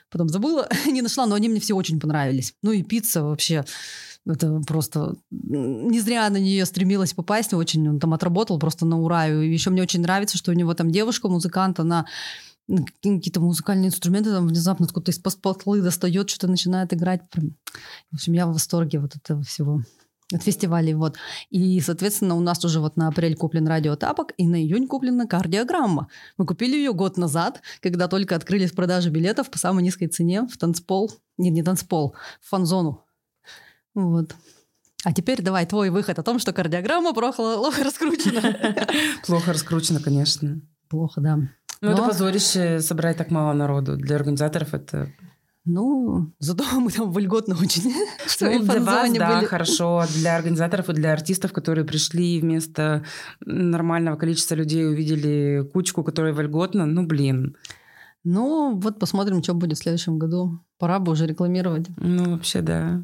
[0.09, 2.53] потом забыла, не нашла, но они мне все очень понравились.
[2.61, 3.63] Ну и пицца вообще
[4.25, 9.27] это просто не зря на нее стремилась попасть, очень он там отработал просто на ура.
[9.27, 12.05] И еще мне очень нравится, что у него там девушка, музыкант, она
[12.67, 17.21] какие-то музыкальные инструменты там внезапно откуда-то из-под полы достает, что-то начинает играть.
[18.11, 19.81] В общем, я в восторге вот этого всего
[20.33, 20.93] от фестивалей.
[20.93, 21.17] Вот.
[21.49, 26.07] И, соответственно, у нас уже вот на апрель куплен радиотапок, и на июнь куплена кардиограмма.
[26.37, 30.57] Мы купили ее год назад, когда только открылись продажи билетов по самой низкой цене в
[30.57, 31.11] танцпол.
[31.37, 33.03] Нет, не танцпол, в фан-зону.
[33.93, 34.35] Вот.
[35.03, 38.87] А теперь давай твой выход о том, что кардиограмма плохо раскручена.
[39.25, 40.61] Плохо раскручена, конечно.
[40.89, 41.39] Плохо, да.
[41.81, 41.93] Ну, Но...
[41.93, 43.97] это позорище собрать так мало народу.
[43.97, 45.09] Для организаторов это
[45.63, 47.93] ну, зато мы там вольготно очень.
[48.41, 49.45] Ну, для вас, да, были.
[49.45, 50.03] хорошо.
[50.15, 53.03] Для организаторов и для артистов, которые пришли вместо
[53.41, 57.55] нормального количества людей увидели кучку, которая вольготно, ну, блин.
[58.23, 60.59] Ну, вот посмотрим, что будет в следующем году.
[60.79, 61.87] Пора бы уже рекламировать.
[61.97, 63.03] Ну, вообще, да.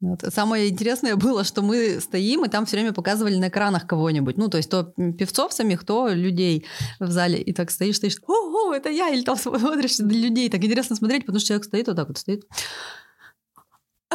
[0.00, 0.22] Вот.
[0.28, 4.36] Самое интересное было, что мы стоим, и там все время показывали на экранах кого-нибудь.
[4.36, 6.66] Ну, то есть то певцов самих, то людей
[7.00, 7.40] в зале.
[7.40, 10.50] И так стоишь, стоишь, ого, это я, или там смотришь людей.
[10.50, 12.44] Так интересно смотреть, потому что человек стоит вот так вот, стоит.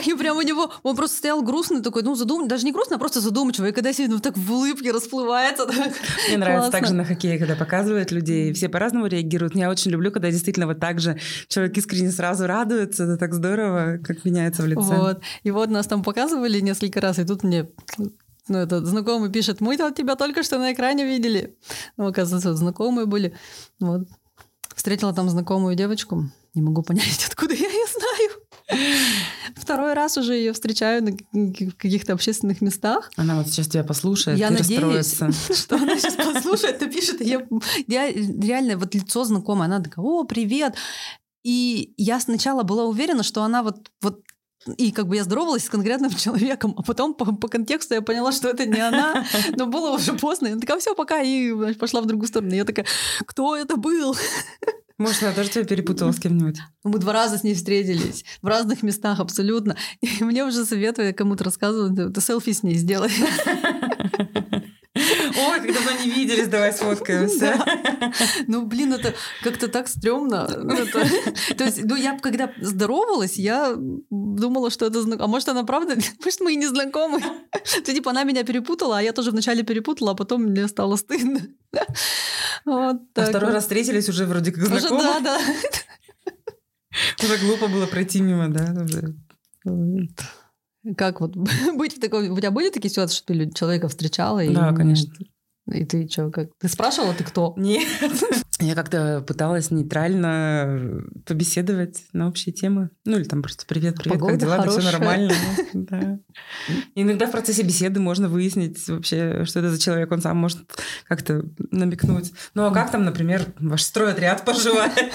[0.06, 3.00] Я прям у него, он просто стоял грустный такой, ну, задум, даже не грустный, а
[3.00, 3.70] просто задумчивый.
[3.72, 5.66] И когда сидит, он так в улыбке расплывается.
[5.66, 5.94] Так
[6.28, 9.56] Мне нравится также на хоккее, когда показывают людей, все по-разному реагируют.
[9.56, 14.00] Я очень люблю, когда действительно вот так же человек искренне сразу радуется, это так здорово,
[14.04, 14.82] как меняется в лице.
[14.82, 15.22] Вот.
[15.44, 17.70] И вот нас там показывали несколько раз, и тут мне
[18.48, 21.56] ну, этот знакомый пишет, мы тебя только что на экране видели.
[21.98, 23.34] Ну, оказывается, знакомые были.
[23.80, 24.08] Вот.
[24.76, 26.26] Встретила там знакомую девочку.
[26.54, 27.86] Не могу понять, откуда я ее.
[29.56, 31.12] Второй раз уже ее встречаю на
[31.74, 33.12] каких-то общественных местах.
[33.16, 35.16] Она вот сейчас тебя послушает я и надеюсь,
[35.58, 37.22] что она сейчас послушает, напишет.
[37.22, 37.46] Я,
[37.88, 39.66] я реально вот лицо знакомое.
[39.66, 40.76] Она такая, о, привет.
[41.44, 44.22] И я сначала была уверена, что она вот, вот
[44.78, 48.32] и как бы я здоровалась с конкретным человеком, а потом по, по контексту я поняла,
[48.32, 49.26] что это не она,
[49.58, 50.48] но было уже поздно.
[50.48, 52.54] Я такая, все, пока, и пошла в другую сторону.
[52.54, 52.86] Я такая,
[53.26, 54.16] кто это был?
[55.02, 56.60] Может, она тоже тебя перепутала с кем-нибудь?
[56.84, 59.76] Мы два раза с ней встретились в разных местах абсолютно.
[60.02, 63.10] И мне уже советую, кому-то рассказываю, ты селфи с ней сделай.
[65.50, 67.40] Ой, когда мы не виделись, давай сфоткаемся.
[67.40, 68.14] Да.
[68.48, 70.48] Ну, блин, это как-то так стрёмно.
[70.64, 71.06] Ну, это...
[71.56, 75.04] То есть, ну, я когда здоровалась, я думала, что это.
[75.20, 75.96] А может, она правда?
[76.24, 77.22] Может, мы и не знакомы.
[77.86, 81.42] То, типа, она меня перепутала, а я тоже вначале перепутала, а потом мне стало стыдно.
[82.66, 83.28] Вот так.
[83.28, 85.02] А второй раз встретились уже вроде как знакомы.
[85.02, 85.40] Уже, да, да.
[87.24, 88.74] Уже глупо было пройти мимо, да?
[88.84, 89.16] Уже.
[90.98, 91.36] Как вот
[91.76, 92.32] быть в таком...
[92.32, 94.44] У тебя были такие ситуации, что ты человека встречала?
[94.46, 94.76] Да, и...
[94.76, 95.13] конечно.
[95.72, 96.50] И ты что, как?
[96.60, 97.54] Ты спрашивала, ты кто?
[97.56, 97.88] Нет.
[98.60, 102.89] Я как-то пыталась нейтрально побеседовать на общие темы.
[103.06, 104.82] Ну или там просто привет, привет, Погода как дела, хорошая.
[104.82, 105.34] все нормально.
[105.74, 106.20] Да.
[106.96, 110.12] Иногда в процессе беседы можно выяснить вообще, что это за человек.
[110.12, 110.60] Он сам может
[111.08, 112.34] как-то намекнуть.
[112.54, 115.13] Ну а как там, например, ваш стройотряд поживает?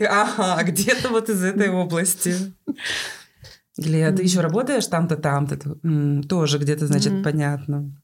[0.00, 2.34] Ага, где-то вот из этой области.
[3.78, 5.56] Или а ты еще работаешь там-то, там-то,
[6.28, 7.96] тоже где-то, значит, понятно.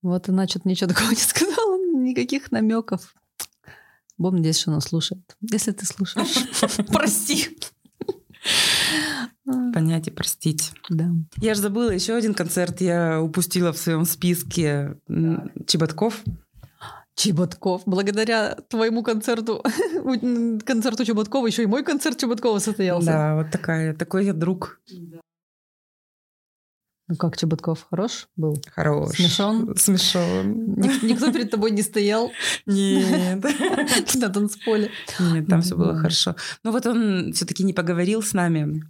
[0.00, 3.14] Вот она что-то ничего такого не сказала, никаких намеков.
[4.16, 5.36] Бог надеюсь, что она слушает.
[5.40, 6.46] Если ты слушаешь,
[6.92, 7.58] прости.
[9.74, 10.72] Понять и простить.
[10.88, 11.10] Да.
[11.38, 14.96] Я же забыла еще один концерт, я упустила в своем списке
[15.66, 16.22] Чеботков.
[17.14, 17.82] Чеботков.
[17.86, 19.62] Благодаря твоему концерту,
[20.64, 23.06] концерту Чеботкова, еще и мой концерт Чеботкова состоялся.
[23.06, 24.80] Да, вот такая, такой я друг.
[27.06, 28.58] Ну как Чеботков хорош был?
[28.70, 29.16] Хорош.
[29.16, 29.76] Смешон?
[29.76, 30.74] Смешон.
[30.76, 32.32] Никто перед тобой не стоял?
[32.66, 33.44] Нет.
[34.14, 34.90] На танцполе?
[35.20, 36.34] Нет, там все было хорошо.
[36.62, 38.84] Но вот он все-таки не поговорил с нами.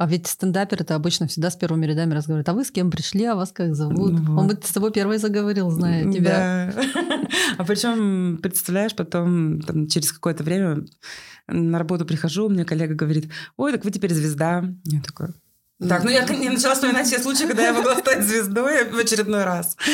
[0.00, 2.48] А ведь стендапер это обычно всегда с первыми рядами разговаривает.
[2.48, 4.12] А вы с кем пришли, а вас как зовут?
[4.12, 6.72] Ну, Он бы с тобой первый заговорил, зная тебя.
[6.74, 7.28] Да.
[7.58, 10.86] А причем, представляешь, потом там, через какое-то время
[11.48, 14.64] на работу прихожу, мне коллега говорит, ой, так вы теперь звезда.
[14.84, 15.34] Я такой,
[15.88, 19.44] так, ну я не начала вспоминать все случаи, когда я могла стать звездой в очередной
[19.44, 19.76] раз.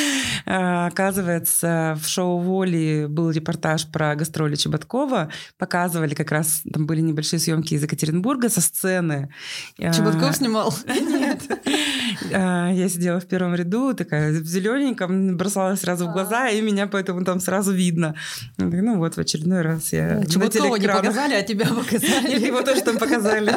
[0.49, 5.29] А, оказывается, в шоу «Воли» был репортаж про гастроли Чеботкова.
[5.59, 9.35] Показывали как раз, там были небольшие съемки из Екатеринбурга со сцены.
[9.81, 10.73] А, Чеботков снимал?
[10.87, 11.43] Нет.
[12.33, 16.87] А, я сидела в первом ряду, такая в зелененьком, бросалась сразу в глаза, и меня
[16.87, 18.15] поэтому там сразу видно.
[18.59, 22.47] Ну вот, в очередной раз я Чеботкова не показали, а тебя показали.
[22.47, 23.55] Его тоже там показали.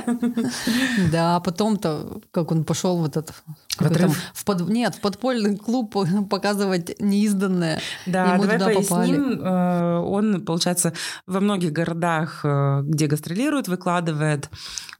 [1.12, 3.34] Да, потом-то как он пошел в этот
[3.80, 5.96] там, в под, нет в подпольный клуб
[6.30, 7.80] показывать неизданное.
[8.06, 9.40] Да, Ему давай поясним.
[9.40, 9.40] Попали.
[9.42, 10.94] Э, он, получается,
[11.28, 14.50] во многих городах, э, где гастролирует, выкладывает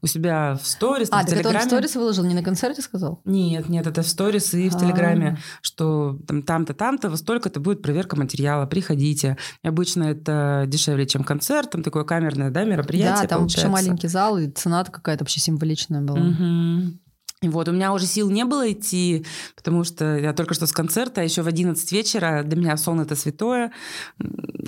[0.02, 1.58] у себя в сторис, а, в Телеграме.
[1.58, 3.20] А, в сторис выложил, не на концерте сказал?
[3.24, 4.80] Нет, нет, это в сторис и в А-а-а.
[4.80, 9.36] Телеграме, что там, там-то, там-то, во столько-то будет проверка материала, приходите.
[9.62, 13.68] И обычно это дешевле, чем концерт, там такое камерное да, мероприятие Да, там получается.
[13.68, 16.20] вообще маленький зал, и цена какая-то вообще символичная была.
[16.20, 16.98] Угу.
[17.42, 19.24] И вот, у меня уже сил не было идти,
[19.56, 23.00] потому что я только что с концерта, а еще в 11 вечера, для меня сон—
[23.00, 23.72] это святое.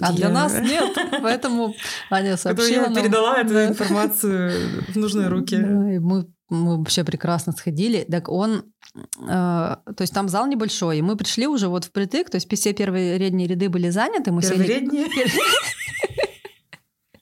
[0.00, 0.12] А я...
[0.12, 1.74] для нас нет, поэтому
[2.10, 4.52] Аня сообщила Я передала эту информацию
[4.88, 5.58] в нужные руки.
[5.58, 8.06] Да, и мы, мы вообще прекрасно сходили.
[8.10, 8.64] Так он...
[9.28, 12.72] Э, то есть там зал небольшой, и мы пришли уже вот впритык, то есть все
[12.72, 14.32] первые редние ряды были заняты.
[14.32, 14.72] Мы Первые сели...
[14.72, 15.08] редние?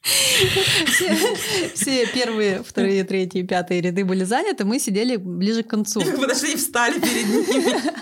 [0.02, 1.36] Все,
[1.74, 6.00] все первые, вторые, третьи, пятые ряды были заняты, мы сидели ближе к концу.
[6.20, 7.92] Подошли и встали перед ними.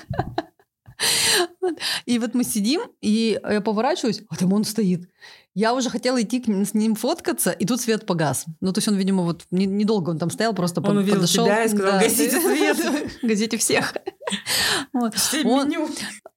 [2.07, 5.09] И вот мы сидим, и я поворачиваюсь, а там он стоит.
[5.55, 8.47] Я уже хотела идти с ним фоткаться, и тут свет погас.
[8.61, 11.17] Ну, то есть он, видимо, вот не- недолго он там стоял, просто Он под- увидел
[11.17, 11.45] подошел.
[11.47, 12.77] тебя и сказал, «Гасите свет».
[13.23, 13.95] Газите всех.
[14.93, 15.15] Вот.
[15.45, 15.73] Он-.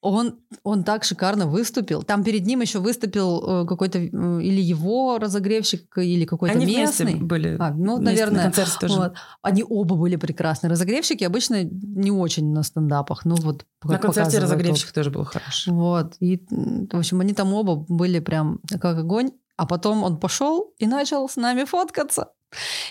[0.01, 2.01] Он, он так шикарно выступил.
[2.01, 4.07] Там перед ним еще выступил э, какой-то э,
[4.41, 7.15] или его разогревщик, или какой-то Они местный.
[7.15, 7.55] были.
[7.59, 8.95] А, ну, наверное, На тоже.
[8.95, 9.13] Вот.
[9.43, 10.69] Они оба были прекрасны.
[10.69, 13.25] Разогревщики обычно не очень на стендапах.
[13.25, 15.67] Ну вот На концерте разогревщик тоже был хорош.
[15.67, 16.15] Вот.
[16.19, 19.31] И, в общем, они там оба были прям как огонь.
[19.61, 22.31] А потом он пошел и начал с нами фоткаться.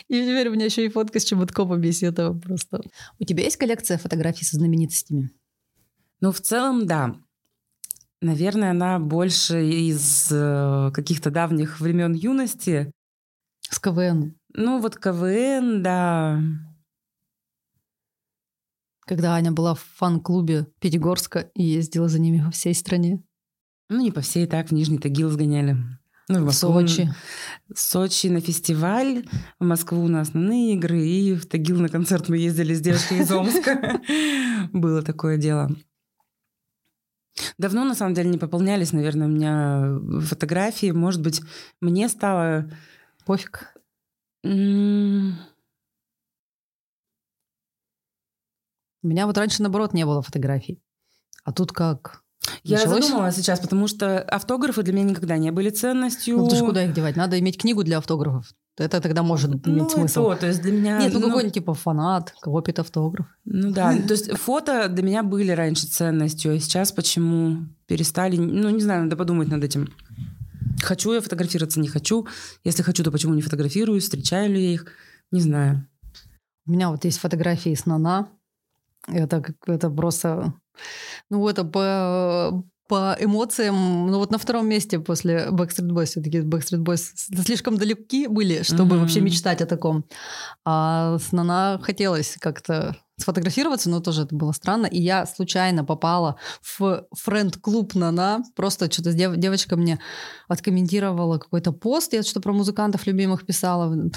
[0.07, 2.81] И теперь у меня еще и фотка с Чеботком это просто.
[3.19, 5.33] У тебя есть коллекция фотографий со знаменитостями?
[6.21, 7.17] Ну, в целом, да.
[8.21, 12.93] Наверное, она больше из э, каких-то давних времен юности.
[13.69, 14.37] С КВН.
[14.55, 16.41] Ну, вот КВН, да.
[19.01, 23.25] Когда Аня была в фан-клубе Пятигорска и ездила за ними во всей стране.
[23.89, 25.77] Ну, не по всей, так, в Нижний Тагил сгоняли.
[26.31, 26.73] Ну, в Москву.
[26.73, 27.13] Сочи.
[27.75, 29.27] В Сочи на фестиваль,
[29.59, 33.33] в Москву на основные игры, и в Тагил на концерт мы ездили с девушкой из
[33.33, 34.01] Омска.
[34.73, 35.75] Было такое дело.
[37.59, 40.93] Давно, на самом деле, не пополнялись, наверное, у меня фотографии.
[40.93, 41.43] Может быть,
[41.81, 42.71] мне стало...
[43.27, 43.75] Пофиг.
[44.45, 45.37] У меня
[49.27, 50.81] вот раньше, наоборот, не было фотографий.
[51.43, 52.23] А тут как?
[52.63, 53.05] Я Началось?
[53.05, 56.37] задумалась сейчас, потому что автографы для меня никогда не были ценностью.
[56.37, 57.17] Ну, потому что куда их девать?
[57.17, 58.53] Надо иметь книгу для автографов.
[58.77, 60.31] Это тогда может Ну, иметь и смысл.
[60.31, 60.99] то, то есть для меня...
[61.01, 63.27] Нет, ну, какой-нибудь типа фанат, копит автограф.
[63.45, 68.37] Ну да, то есть фото для меня были раньше ценностью, а сейчас почему перестали?
[68.37, 69.93] Ну, не знаю, надо подумать над этим.
[70.83, 72.27] Хочу я фотографироваться, не хочу.
[72.65, 74.01] Если хочу, то почему не фотографирую?
[74.01, 74.87] Встречаю ли я их?
[75.31, 75.87] Не знаю.
[76.67, 78.29] У меня вот есть фотографии с Нана.
[79.09, 80.55] Это, это просто...
[81.31, 86.07] Ну, это по, по эмоциям, ну вот на втором месте после Backstreet Boys.
[86.07, 87.13] Все-таки Backstreet Boys
[87.45, 89.01] слишком далеки были, чтобы Мгм.
[89.01, 90.05] вообще мечтать о таком.
[90.65, 94.87] А с Нана хотелось как-то сфотографироваться, но тоже это было странно.
[94.87, 98.43] И я случайно попала в френд-клуб Нана.
[98.57, 99.99] Просто что-то дев- девочка мне
[100.49, 104.11] откомментировала какой-то пост, я что-то про музыкантов любимых писала.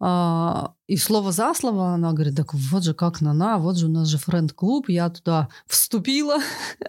[0.00, 3.90] А, и слово за слово она говорит, так вот же как Нана, вот же у
[3.90, 4.88] нас же френд-клуб.
[4.88, 6.38] Я туда вступила.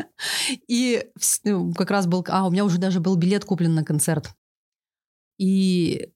[0.67, 1.05] И
[1.43, 2.25] ну, как раз был...
[2.29, 4.33] А, у меня уже даже был билет куплен на концерт.
[5.37, 6.09] И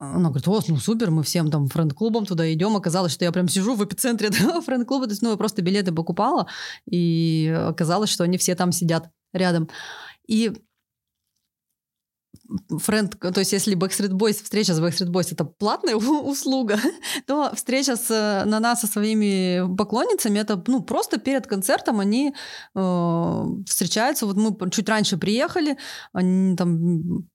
[0.00, 2.74] она говорит, о, ну супер, мы всем там френд-клубом туда идем.
[2.74, 5.04] Оказалось, что я прям сижу в эпицентре этого френд-клуба.
[5.04, 6.46] То есть, ну, я просто билеты покупала,
[6.90, 9.68] и оказалось, что они все там сидят рядом.
[10.26, 10.52] И
[12.78, 16.78] френд, то есть если Backstreet Boys, встреча с Backstreet Boys это платная услуга,
[17.26, 22.34] то встреча с э, Нана со своими поклонницами это ну просто перед концертом они
[22.74, 24.26] э, встречаются.
[24.26, 25.76] Вот мы чуть раньше приехали,
[26.12, 27.26] они там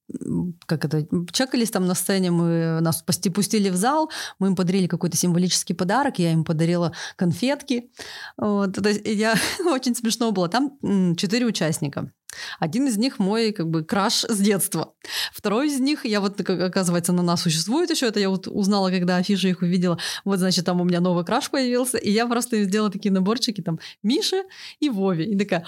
[0.68, 4.88] как это, чекались там на сцене, мы нас пусти- пустили в зал, мы им подарили
[4.88, 7.92] какой-то символический подарок, я им подарила конфетки.
[8.38, 10.48] Вот, то есть я очень смешно было.
[10.48, 12.12] Там четыре участника.
[12.60, 14.94] Один из них мой как бы краш с детства.
[15.32, 19.18] Второй из них, я вот, оказывается, на нас существует еще, это я вот узнала, когда
[19.18, 20.00] афиши их увидела.
[20.24, 23.80] Вот, значит, там у меня новый краш появился, и я просто сделала такие наборчики, там,
[24.04, 24.44] Мише
[24.80, 25.26] и Вове.
[25.26, 25.66] И такая,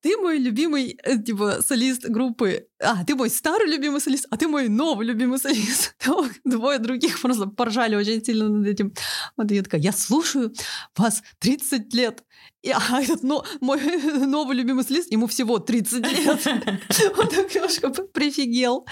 [0.00, 4.48] ты мой любимый, э, типа, солист группы, а, ты мой старый любимый солист, а ты
[4.48, 5.94] мой новый любимый солист.
[6.44, 8.92] Двое других просто поржали очень сильно над этим.
[9.36, 10.52] Вот и я такая, я слушаю
[10.96, 12.24] вас 30 лет.
[12.62, 13.80] И, а этот но, мой
[14.26, 16.46] новый любимый солист, ему всего 30 лет.
[17.18, 18.86] Он так немножко прифигел.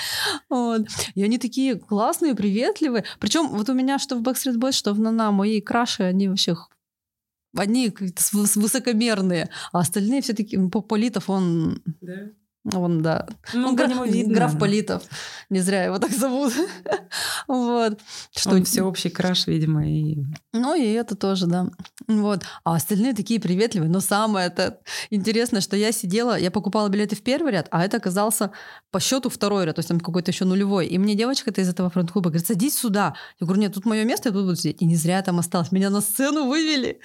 [0.48, 0.86] Вот.
[1.14, 3.04] И они такие классные, приветливые.
[3.20, 6.56] Причем вот у меня что в Backstreet Boys, что в Нана, мои краши, они вообще
[7.56, 7.92] они
[8.32, 10.56] высокомерные, а остальные все таки
[10.88, 12.30] Политов, он, Да.
[12.74, 14.34] Он, да, Ну, он по нему видно.
[14.34, 15.02] граф Политов.
[15.48, 16.52] Не зря его так зовут.
[17.48, 17.98] Вот.
[18.36, 20.18] Что Он всеобщий краш, видимо, и...
[20.52, 21.66] ну и это тоже, да.
[22.06, 22.44] Вот.
[22.64, 23.90] А остальные такие приветливые.
[23.90, 24.78] Но самое это
[25.10, 28.52] интересное, что я сидела, я покупала билеты в первый ряд, а это оказался
[28.90, 30.86] по счету второй ряд, то есть там какой-то еще нулевой.
[30.86, 33.14] И мне девочка-то из этого фронт-клуба говорит, садись сюда.
[33.40, 34.80] Я говорю, нет, тут мое место, я тут буду сидеть.
[34.82, 35.72] И не зря я там осталась.
[35.72, 37.00] Меня на сцену вывели.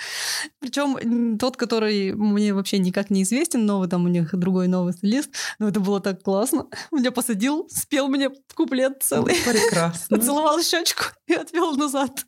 [0.60, 5.32] Причем тот, который мне вообще никак не известен, новый, там у них другой новый солист.
[5.60, 6.68] Но это было так классно.
[6.92, 10.18] Он меня посадил, спел мне куплет целый, Прекрасно.
[10.18, 12.26] поцеловал щечку и отвел назад.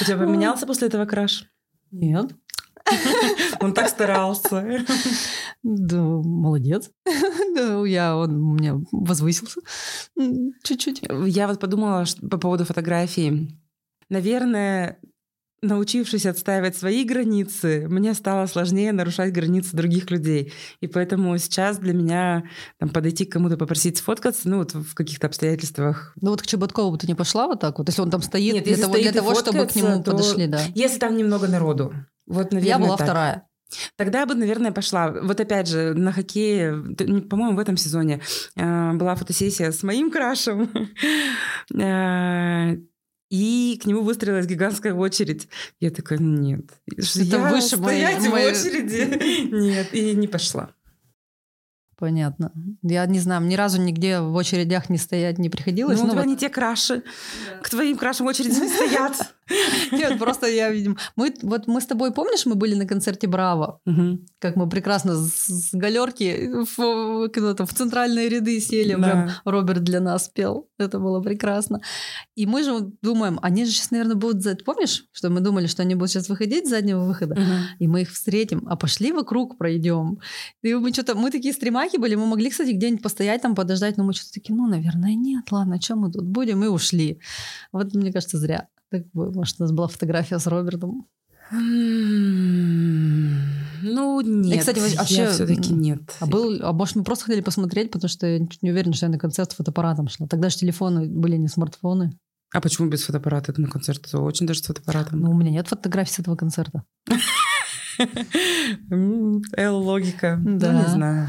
[0.00, 1.46] У тебя поменялся после этого краш?
[1.90, 2.32] Нет.
[3.60, 4.84] Он так старался.
[5.62, 6.90] Да, молодец.
[7.54, 9.60] Да, Я, он у меня возвысился
[10.64, 11.02] чуть-чуть.
[11.26, 13.56] Я вот подумала что- по поводу фотографий.
[14.08, 14.98] Наверное,
[15.62, 20.52] научившись отстаивать свои границы, мне стало сложнее нарушать границы других людей.
[20.80, 22.44] И поэтому сейчас для меня
[22.78, 26.12] там, подойти к кому-то, попросить сфоткаться, ну вот в каких-то обстоятельствах.
[26.20, 27.88] Ну вот к Чеботкову ты не пошла вот так вот?
[27.88, 30.46] Если он там стоит Нет, для того, стоит для того чтобы к нему то- подошли,
[30.48, 30.60] да.
[30.74, 31.94] Если там немного народу.
[32.26, 33.06] Вот, наверное, Я была так.
[33.06, 33.46] вторая.
[33.96, 35.10] Тогда я бы, наверное, пошла.
[35.10, 36.74] Вот опять же, на хоккее,
[37.30, 38.20] по-моему, в этом сезоне
[38.54, 40.70] э, была фотосессия с моим крашем.
[43.32, 45.48] И к нему выстроилась гигантская очередь.
[45.80, 46.66] Я такая, нет.
[46.86, 49.48] Это я выше стоять моей- в очереди.
[49.54, 50.74] Нет, и не пошла.
[51.96, 52.52] Понятно.
[52.82, 55.98] Я не знаю, ни разу нигде в очередях не стоять не приходилось.
[55.98, 57.04] Ну, тебя вот- не те краши.
[57.62, 59.34] К твоим крашам очереди не стоят.
[59.92, 60.96] Нет, просто я, видим.
[61.16, 63.80] Мы, вот мы с тобой, помнишь, мы были на концерте Браво?
[63.84, 64.26] Мгм.
[64.38, 68.94] Как мы прекрасно с, с галерки в, куда-то в центральные ряды сели.
[68.94, 69.02] Да.
[69.02, 70.68] Прям Роберт для нас пел.
[70.78, 71.80] Это было прекрасно.
[72.34, 74.42] И мы же думаем, они же сейчас, наверное, будут...
[74.42, 77.34] за- Помнишь, что мы думали, что они будут сейчас выходить с заднего выхода?
[77.34, 77.58] Мгм.
[77.78, 80.18] И мы их встретим, а пошли вокруг пройдем.
[80.62, 84.04] И мы что-то, мы такие стремаки были, мы могли, кстати, где-нибудь постоять там, подождать, но
[84.04, 87.18] мы что-то такие, ну, наверное, нет, ладно, что мы тут будем, и ушли.
[87.72, 88.68] Вот, мне кажется, зря.
[88.92, 91.08] Так бы, может, у нас была фотография с Робертом.
[91.50, 91.60] Ну,
[94.20, 94.60] нет.
[94.60, 96.14] кстати, вообще, все-таки нет.
[96.20, 99.12] А, был, а может, мы просто хотели посмотреть, потому что я не уверена, что я
[99.12, 100.26] на концерт с фотоаппаратом шла.
[100.26, 102.18] Тогда же телефоны были не смартфоны.
[102.52, 104.14] А почему без фотоаппарата на концерт?
[104.14, 105.20] Очень даже с фотоаппаратом.
[105.20, 106.84] Но у меня нет фотографий с этого концерта.
[108.90, 110.38] Л-логика.
[110.44, 110.72] Да.
[110.72, 111.28] Ну, не знаю.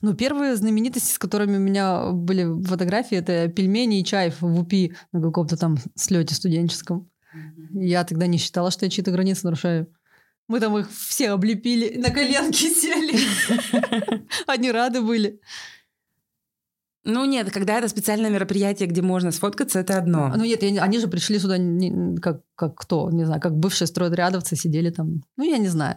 [0.00, 4.94] Ну, первые знаменитости, с которыми у меня были фотографии, это пельмени и чай в УПИ
[5.12, 7.10] на каком-то там слете студенческом.
[7.72, 9.92] Я тогда не считала, что я чьи-то границы нарушаю.
[10.46, 13.18] Мы там их все облепили, на коленки сели.
[14.46, 15.40] Они рады были.
[17.04, 20.32] Ну нет, когда это специальное мероприятие, где можно сфоткаться, это одно.
[20.36, 23.56] Ну нет, я не- они же пришли сюда не- как, как кто, не знаю, как
[23.56, 25.22] бывшие стройотрядовцы сидели там.
[25.36, 25.96] Ну, я не знаю.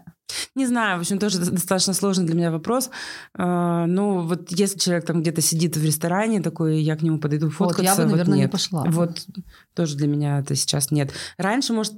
[0.55, 2.89] Не знаю, в общем, тоже до- достаточно сложный для меня вопрос.
[3.33, 7.47] А, Ну, вот если человек там где-то сидит в ресторане такой, я к нему подойду
[7.47, 7.83] Вот, фоткаться.
[7.83, 8.51] я бы, вот наверное, не нет.
[8.51, 8.83] пошла.
[8.87, 9.25] Вот
[9.73, 11.11] тоже для меня это сейчас нет.
[11.37, 11.93] Раньше, может,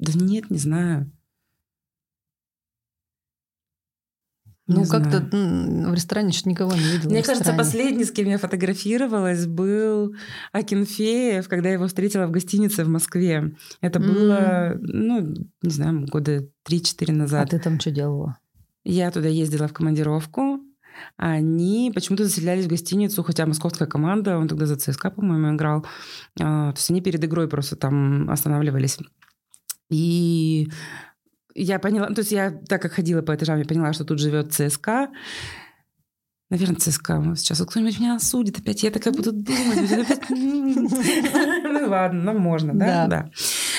[0.00, 1.12] да нет, не знаю.
[4.68, 5.28] Ну, Не как-то знаю.
[5.32, 7.10] м, в ресторане что-то никого не видела.
[7.10, 10.14] Мне кажется, последний, с кем я фотографировалась, был
[10.52, 13.56] Акинфеев, когда я его встретила в гостинице в Москве.
[13.80, 14.06] Это М.
[14.06, 17.50] было, ну, не знаю, года 3-4 А назад.
[17.50, 18.36] ты там что делала?
[18.84, 20.60] Я туда ездила в командировку.
[21.16, 25.86] а Они почему-то заселялись в гостиницу, хотя московская команда, он тогда за ЦСКА, по-моему, играл.
[26.40, 28.98] А, То есть они перед игрой просто там останавливались.
[29.90, 30.68] И
[31.62, 34.52] я поняла, то есть я, так как ходила по этажам, я поняла, что тут живет
[34.52, 35.08] ЦСКА.
[36.50, 37.20] Наверное, ЦСКА.
[37.20, 38.82] Вот Сейчас вот кто-нибудь меня осудит опять.
[38.82, 40.18] Я такая буду думать.
[41.70, 43.06] Ну ладно, нам можно, да?
[43.06, 43.30] Да.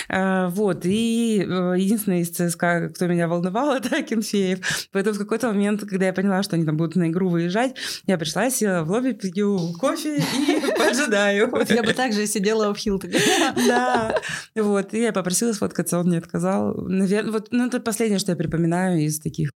[0.09, 0.85] А, Вот.
[0.85, 4.89] И э, единственный из ЦСКА, кто меня волновал, это Акинфеев.
[4.91, 7.75] Поэтому в какой-то момент, когда я поняла, что они там будут на игру выезжать,
[8.07, 11.49] я пришла, села в лобби, пью кофе и поджидаю.
[11.51, 13.19] Вот я бы также сидела в Хилтоне.
[13.67, 14.15] Да.
[14.55, 14.93] Вот.
[14.93, 16.73] И я попросила сфоткаться, он мне отказал.
[16.75, 19.51] Наверное, вот, ну, это последнее, что я припоминаю из таких.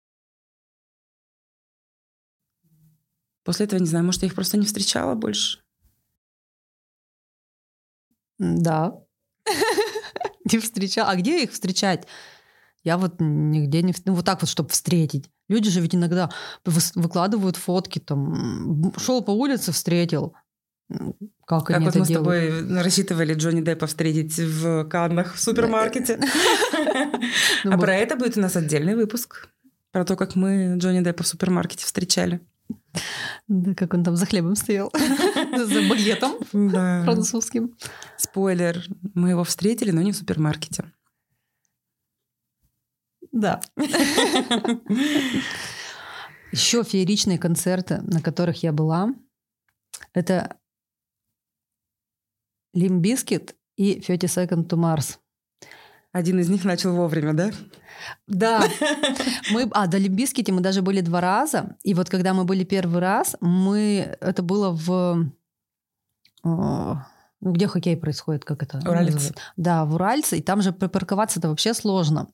[3.44, 5.58] После этого, не знаю, может, я их просто не встречала больше.
[8.38, 8.92] Да.
[10.52, 11.10] Не встречала.
[11.10, 12.06] А где их встречать?
[12.84, 13.94] Я вот нигде не...
[14.04, 15.30] Ну, вот так вот, чтобы встретить.
[15.48, 16.30] Люди же ведь иногда
[16.64, 20.34] выкладывают фотки, там, шел по улице, встретил.
[21.46, 22.24] Как, Как они вот это мы с делают?
[22.60, 26.20] тобой рассчитывали Джонни Деппа встретить в Каннах в супермаркете.
[27.64, 29.48] Ну, А про это будет у нас отдельный выпуск.
[29.92, 32.40] Про то, как мы Джонни Деппа в супермаркете встречали.
[33.48, 34.92] Да, как он там за хлебом стоял.
[35.52, 36.38] За багетом
[37.04, 37.76] французским.
[38.16, 38.84] Спойлер.
[39.14, 40.84] Мы его встретили, но не в супермаркете.
[43.32, 43.60] Да.
[46.52, 49.14] Еще фееричные концерты, на которых я была,
[50.12, 50.58] это
[52.74, 55.18] Limp Bizkit и 30 Seconds to Mars.
[56.12, 57.50] Один из них начал вовремя, да?
[58.26, 58.64] Да,
[59.50, 61.76] мы, а, до Limp Bizkit'е мы даже были два раза.
[61.82, 65.26] И вот когда мы были первый раз, мы, это было в,
[67.42, 68.78] ну, где хоккей происходит, как это?
[68.88, 69.34] Уральцы.
[69.56, 72.28] Да, в Уральце, и там же припарковаться-то вообще сложно.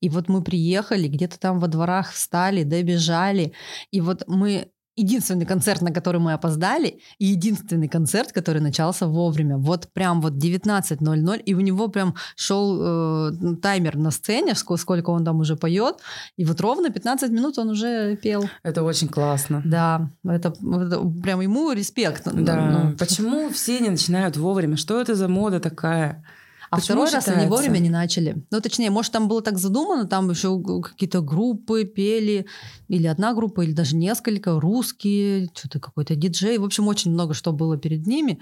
[0.00, 3.52] И вот мы приехали, где-то там во дворах встали, добежали,
[3.92, 9.56] и вот мы единственный концерт, на который мы опоздали, и единственный концерт, который начался вовремя.
[9.56, 15.10] Вот прям вот 19.00, и у него прям шел э, таймер на сцене, ск- сколько
[15.10, 15.96] он там уже поет,
[16.36, 18.48] и вот ровно 15 минут он уже пел.
[18.62, 19.62] Это очень классно.
[19.64, 22.24] Да, это, это прям ему респект.
[22.32, 22.56] Да.
[22.70, 24.76] Ну, Почему все не начинают вовремя?
[24.76, 26.24] Что это за мода такая?
[26.70, 27.50] А Почему второй раз они считается?
[27.50, 28.44] вовремя не начали.
[28.50, 32.46] Ну, точнее, может, там было так задумано, там еще какие-то группы пели,
[32.88, 36.58] или одна группа, или даже несколько, русские, что-то какой-то диджей.
[36.58, 38.40] В общем, очень много что было перед ними.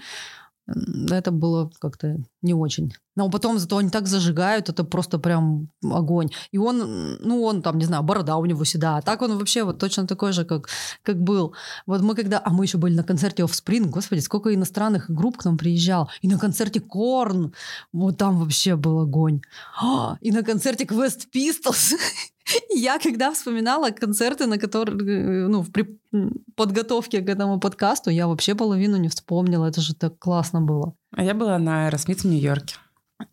[0.67, 2.93] Это было как-то не очень.
[3.15, 6.29] Но потом зато они так зажигают, это просто прям огонь.
[6.51, 8.97] И он, ну, он там, не знаю, борода у него всегда.
[8.97, 10.69] А так он вообще вот точно такой же, как,
[11.03, 11.55] как был.
[11.85, 12.41] Вот мы когда...
[12.43, 13.85] А мы еще были на концерте Offspring.
[13.85, 16.09] Господи, сколько иностранных групп к нам приезжал.
[16.21, 17.53] И на концерте Корн.
[17.93, 19.41] Вот там вообще был огонь.
[19.81, 21.93] А, и на концерте Quest Pistols.
[22.69, 25.99] Я когда вспоминала концерты, на которые, э, ну, при
[26.55, 29.65] подготовке к этому подкасту, я вообще половину не вспомнила.
[29.65, 30.93] Это же так классно было.
[31.11, 32.75] А я была на Аэросмит в Нью-Йорке.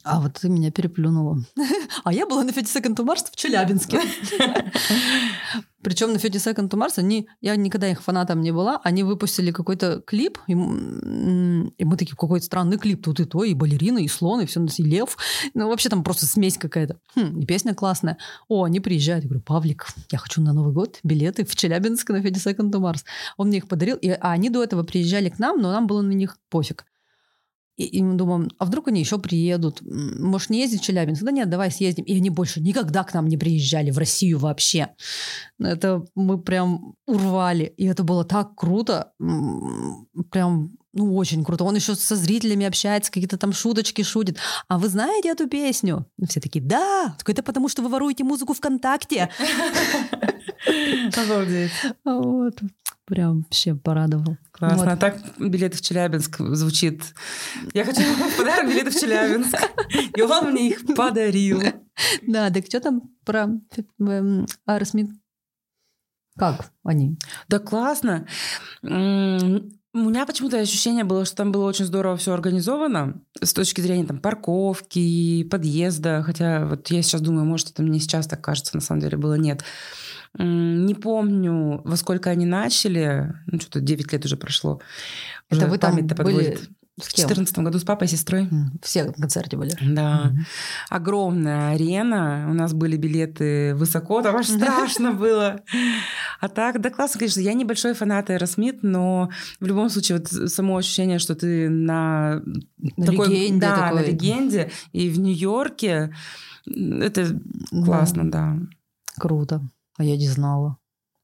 [0.02, 1.38] А вот ты меня переплюнула.
[2.04, 4.00] А я была на 30 Seconds to Mars в Челябинске.
[5.82, 9.50] Причем на 30 Seconds to Mars они, я никогда их фанатом не была, они выпустили
[9.50, 10.54] какой-то клип, и, и
[11.84, 14.82] мы такие, какой-то странный клип, тут и то, и балерина, и слон, и все, и
[14.82, 15.18] лев.
[15.52, 16.98] Ну, вообще там просто смесь какая-то.
[17.14, 18.16] Хм, и песня классная.
[18.48, 19.24] О, они приезжают.
[19.24, 22.80] Я говорю, Павлик, я хочу на Новый год билеты в Челябинск на 50 Second to
[22.80, 23.04] Mars.
[23.36, 26.00] Он мне их подарил, и, а они до этого приезжали к нам, но нам было
[26.00, 26.86] на них пофиг.
[27.76, 29.80] И, и мы думаем, а вдруг они еще приедут?
[29.82, 31.22] Может, не ездить в Челябинск?
[31.22, 32.04] Да нет, давай съездим.
[32.04, 34.90] И они больше никогда к нам не приезжали, в Россию вообще.
[35.58, 37.64] Это мы прям урвали.
[37.76, 39.12] И это было так круто.
[40.30, 41.64] Прям, ну, очень круто.
[41.64, 44.38] Он еще со зрителями общается, какие-то там шуточки шутит.
[44.68, 46.06] А вы знаете эту песню?
[46.28, 47.16] Все такие, да.
[47.26, 49.30] Это потому, что вы воруете музыку ВКонтакте.
[51.16, 51.72] Обалдеть.
[52.04, 52.58] Вот.
[53.06, 54.38] Прям вообще порадовал.
[54.50, 54.78] Классно.
[54.78, 54.88] Вот.
[54.88, 57.02] А так билеты в Челябинск звучит.
[57.74, 58.00] Я хочу
[58.38, 59.56] подарок билеты в Челябинск.
[60.16, 61.62] И он мне их подарил.
[62.22, 63.48] Да, так что там про
[64.00, 65.10] эм, Аэросмит?
[66.36, 67.18] Как они?
[67.48, 68.26] Да классно.
[68.82, 74.04] У меня почему-то ощущение было, что там было очень здорово все организовано с точки зрения
[74.04, 76.22] там парковки, подъезда.
[76.24, 79.34] Хотя вот я сейчас думаю, может, это мне сейчас так кажется, на самом деле было
[79.34, 79.62] нет.
[79.62, 79.66] М,
[80.38, 83.32] Не помню, во сколько они начали.
[83.46, 84.80] Ну, что-то 9 лет уже прошло.
[85.48, 86.70] Это Уже вы там были подводит.
[86.96, 87.26] В кем?
[87.26, 88.48] 2014 году с папой и сестрой.
[88.80, 89.72] Все на концерте были.
[89.80, 90.26] Да.
[90.26, 90.46] Мгм.
[90.90, 92.46] Огромная арена.
[92.48, 95.60] У нас были билеты высоко, там аж страшно было.
[96.40, 97.40] А так, да, классно, конечно.
[97.40, 99.28] Я небольшой фанат Аэросмит, но
[99.58, 102.42] в любом случае вот само ощущение, что ты на,
[102.96, 104.06] На такой- легенде да, на такой.
[104.12, 106.14] легенде и в Нью-Йорке,
[106.66, 107.28] это
[107.72, 108.56] Да, классно, да.
[109.18, 109.62] Круто.
[109.98, 110.78] А я не знала.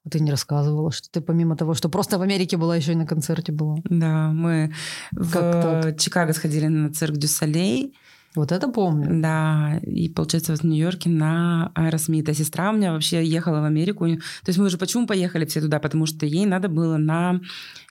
[0.05, 2.97] А ты не рассказывала, что ты помимо того, что просто в Америке была, еще и
[2.97, 3.77] на концерте была.
[3.85, 4.73] Да, мы
[5.13, 5.99] в Как так?
[5.99, 7.95] Чикаго сходили на цирк Дю Солей.
[8.37, 9.21] Вот это помню.
[9.21, 12.29] Да, и получается в Нью-Йорке на Аэросмит.
[12.29, 14.07] А сестра у меня вообще ехала в Америку.
[14.07, 15.81] То есть мы уже почему поехали все туда?
[15.81, 17.41] Потому что ей надо было на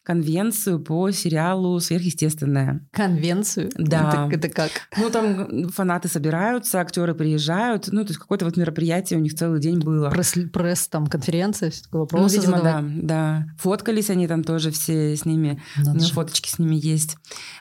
[0.09, 2.81] конвенцию по сериалу «Сверхъестественное».
[2.91, 3.69] Конвенцию?
[3.77, 4.27] Да.
[4.27, 4.71] Это, это как?
[4.97, 7.89] Ну, там фанаты собираются, актеры приезжают.
[7.91, 10.09] Ну, то есть какое-то вот мероприятие у них целый день было.
[10.09, 13.05] Пресс, пресс там, конференция, все такое, Ну, вопросы видимо, задавать.
[13.05, 13.45] да, да.
[13.59, 15.61] Фоткались они там тоже все с ними.
[15.75, 16.13] У Надо меня же.
[16.15, 17.15] фоточки с ними есть.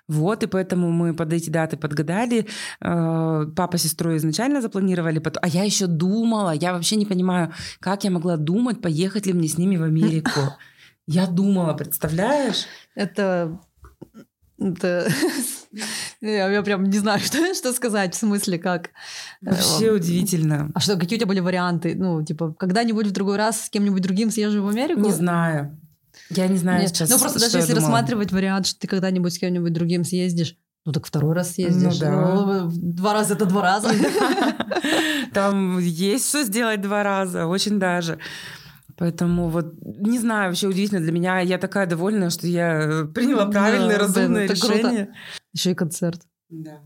[0.08, 2.46] Вот, и поэтому мы под эти даты подгадали.
[2.80, 5.42] Э, Папа с сестрой изначально запланировали, потом...
[5.44, 9.48] а я еще думала, я вообще не понимаю, как я могла думать, поехать ли мне
[9.48, 10.30] с ними в Америку.
[11.08, 12.66] Я думала, представляешь?
[12.94, 13.58] Это...
[14.58, 15.08] это
[16.20, 18.90] я, я прям не знаю, что, что сказать, в смысле, как.
[19.40, 20.70] Вообще Э, удивительно.
[20.74, 21.94] А что, какие у тебя были варианты?
[21.94, 25.00] Ну, типа, когда-нибудь в другой раз с кем-нибудь другим съезжу в Америку?
[25.00, 25.80] Не знаю.
[26.28, 26.90] Я не знаю Нет.
[26.90, 27.08] сейчас.
[27.08, 27.90] Ну, просто даже если думала.
[27.90, 31.94] рассматривать вариант, что ты когда-нибудь с кем-нибудь другим съездишь, ну так второй раз съездишь.
[31.94, 32.34] Ну да.
[32.34, 33.90] Ну, два раза это два раза.
[35.32, 38.18] Там есть что сделать два раза, очень даже.
[38.98, 41.38] Поэтому вот, не знаю, вообще удивительно для меня.
[41.40, 44.66] Я такая довольна, что я э, приняла Да, правильное, разумное круто.
[44.72, 45.14] решение.
[45.52, 46.20] Еще и концерт.
[46.50, 46.80] Да.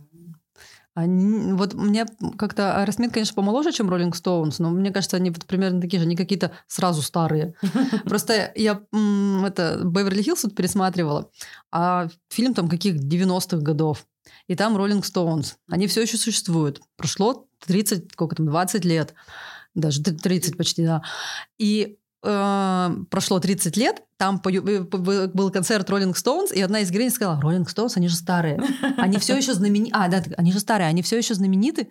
[0.94, 2.04] Они, вот мне
[2.36, 6.04] как-то Аэросмит, конечно, помоложе, чем Rolling Stones, но мне кажется, они вот примерно такие же,
[6.04, 7.54] они какие-то сразу старые.
[8.04, 11.30] Просто я это Беверли-Хиллз вот пересматривала,
[11.70, 14.06] а фильм там каких 90-х годов,
[14.48, 15.56] и там Роллинг Стоунс.
[15.70, 16.82] Они все еще существуют.
[16.98, 19.14] Прошло 30, сколько там, 20 лет,
[19.74, 21.02] даже 30 почти, да.
[21.56, 27.40] И прошло 30 лет, там э, был концерт Роллинг Стоунс, и одна из героинь сказала,
[27.40, 28.60] Роллинг Стоунс, они же старые.
[28.96, 29.90] Они все еще знамениты.
[29.96, 31.88] А, да, они же старые, они все еще знамениты.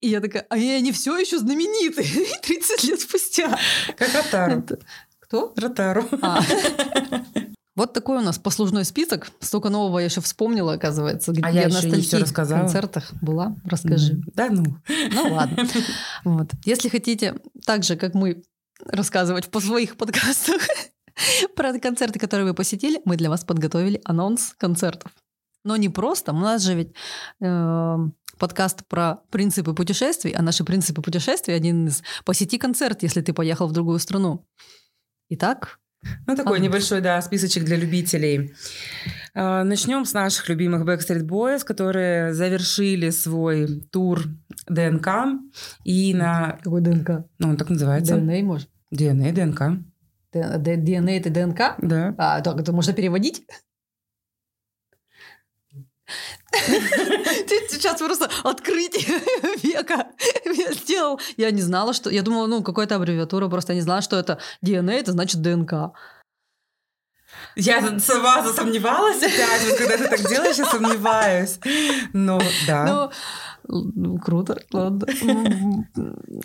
[0.00, 2.02] И я такая, а они все еще знамениты
[2.42, 3.58] 30 лет спустя.
[3.96, 4.64] Как Ротару.
[5.20, 5.52] Кто?
[5.56, 6.08] Ротару.
[6.22, 6.40] А.
[7.74, 9.30] Вот такой у нас послужной список.
[9.40, 11.30] Столько нового я еще вспомнила, оказывается.
[11.32, 12.60] Где А я на еще не стольких рассказала.
[12.62, 13.54] концертах была.
[13.64, 14.20] Расскажи.
[14.34, 14.78] Да ну.
[15.12, 15.64] Ну ладно.
[16.24, 16.50] Вот.
[16.64, 18.42] Если хотите так же, как мы,
[18.86, 20.62] рассказывать по своих подкастах
[21.56, 25.12] про концерты, которые вы посетили, мы для вас подготовили анонс концертов.
[25.64, 26.32] Но не просто.
[26.32, 26.94] У нас же ведь
[27.40, 27.96] э,
[28.38, 33.66] подкаст про принципы путешествий, а наши принципы путешествий один из «посети концерт, если ты поехал
[33.66, 34.46] в другую страну».
[35.30, 35.78] Итак,
[36.26, 38.54] ну, такой а, небольшой, да, списочек для любителей.
[39.40, 44.24] А, начнем с наших любимых Backstreet Boys, которые завершили свой тур
[44.66, 45.08] ДНК.
[45.84, 46.58] И на...
[46.64, 47.24] Какой ДНК?
[47.38, 48.16] Ну, он так называется.
[48.16, 48.68] ДНК, может?
[48.90, 49.62] ДНК, ДНК.
[50.32, 51.76] ДНК это ДНК?
[51.78, 52.14] Да.
[52.18, 53.46] А, так это можно переводить?
[56.66, 59.20] Ты сейчас просто открытие
[59.62, 60.08] века
[60.72, 61.20] сделал.
[61.36, 62.10] Я не знала, что...
[62.10, 65.92] Я думала, ну, какая-то аббревиатура, просто не знала, что это DNA, это значит ДНК.
[67.56, 71.58] Я сама засомневалась опять, вот когда ты так делаешь, я сомневаюсь.
[72.12, 73.10] Ну, да.
[73.64, 75.06] Ну, ну круто, ладно.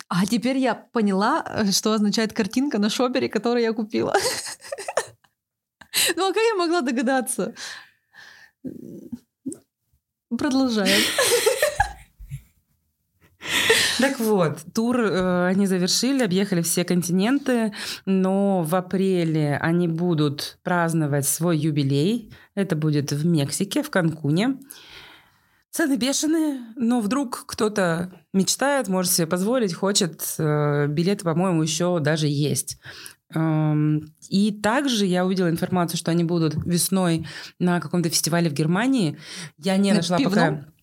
[0.08, 4.14] А теперь я поняла, что означает картинка на шопере, которую я купила.
[6.16, 7.54] Ну, а как я могла догадаться?
[10.36, 11.00] Продолжаем.
[13.98, 17.72] Так вот, тур э, они завершили, объехали все континенты,
[18.06, 22.32] но в апреле они будут праздновать свой юбилей.
[22.54, 24.58] Это будет в Мексике, в Канкуне.
[25.70, 30.22] Цены бешеные, но вдруг кто-то мечтает, может себе позволить, хочет.
[30.38, 32.78] Э, билеты, по-моему, еще даже есть.
[33.34, 37.26] Эм, и также я увидела информацию, что они будут весной
[37.58, 39.18] на каком-то фестивале в Германии.
[39.58, 40.58] Я не на нашла пивном?
[40.58, 40.73] пока...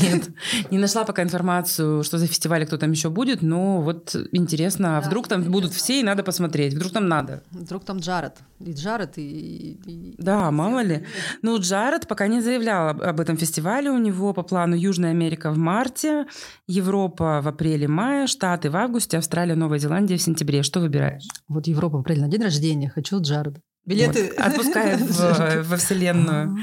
[0.00, 0.30] Нет,
[0.70, 5.00] не нашла пока информацию, что за фестиваль, кто там еще будет, но вот интересно, а
[5.00, 5.52] да, вдруг там интересно.
[5.52, 7.42] будут все, и надо посмотреть, вдруг там надо.
[7.50, 9.80] Вдруг там Джаред, и Джаред, и...
[9.84, 10.14] и...
[10.18, 11.04] Да, мало ли.
[11.42, 15.50] Ну, Джаред пока не заявлял об, об этом фестивале, у него по плану Южная Америка
[15.50, 16.26] в марте,
[16.68, 20.62] Европа в апреле-мае, Штаты в августе, Австралия, Новая Зеландия в сентябре.
[20.62, 21.26] Что выбираешь?
[21.48, 23.60] Вот Европа в апреле, на день рождения, хочу Джареда.
[23.84, 24.32] Билеты.
[24.36, 26.56] Вот, отпускай в, во вселенную.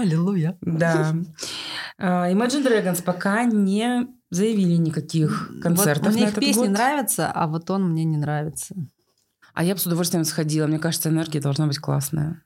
[0.00, 0.58] Аллилуйя.
[0.60, 1.14] Да.
[1.98, 6.70] А, Imagine Dragons пока не заявили никаких концертов вот мне на их песни год.
[6.70, 8.74] нравятся, а вот он мне не нравится.
[9.54, 10.66] А я бы с удовольствием сходила.
[10.66, 12.42] Мне кажется, энергия должна быть классная.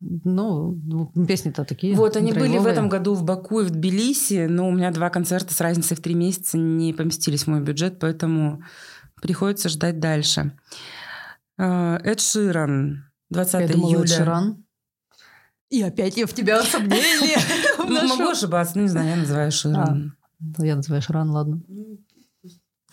[0.00, 1.94] Ну, ну песни-то такие.
[1.94, 2.60] Вот, они драйвовые.
[2.60, 5.60] были в этом году в Баку и в Тбилиси, но у меня два концерта с
[5.60, 8.62] разницей в три месяца не поместились в мой бюджет, поэтому
[9.20, 10.56] приходится ждать дальше.
[11.58, 14.04] А, Эд Ширан, 20 я думала, июля.
[14.04, 14.64] Эд Ширан.
[15.70, 17.38] И опять я в тебя сомнения.
[17.78, 20.16] Ну, могу ошибаться, ну, не знаю, я называю Ширан.
[20.58, 21.60] А, я называю Ширан, ладно.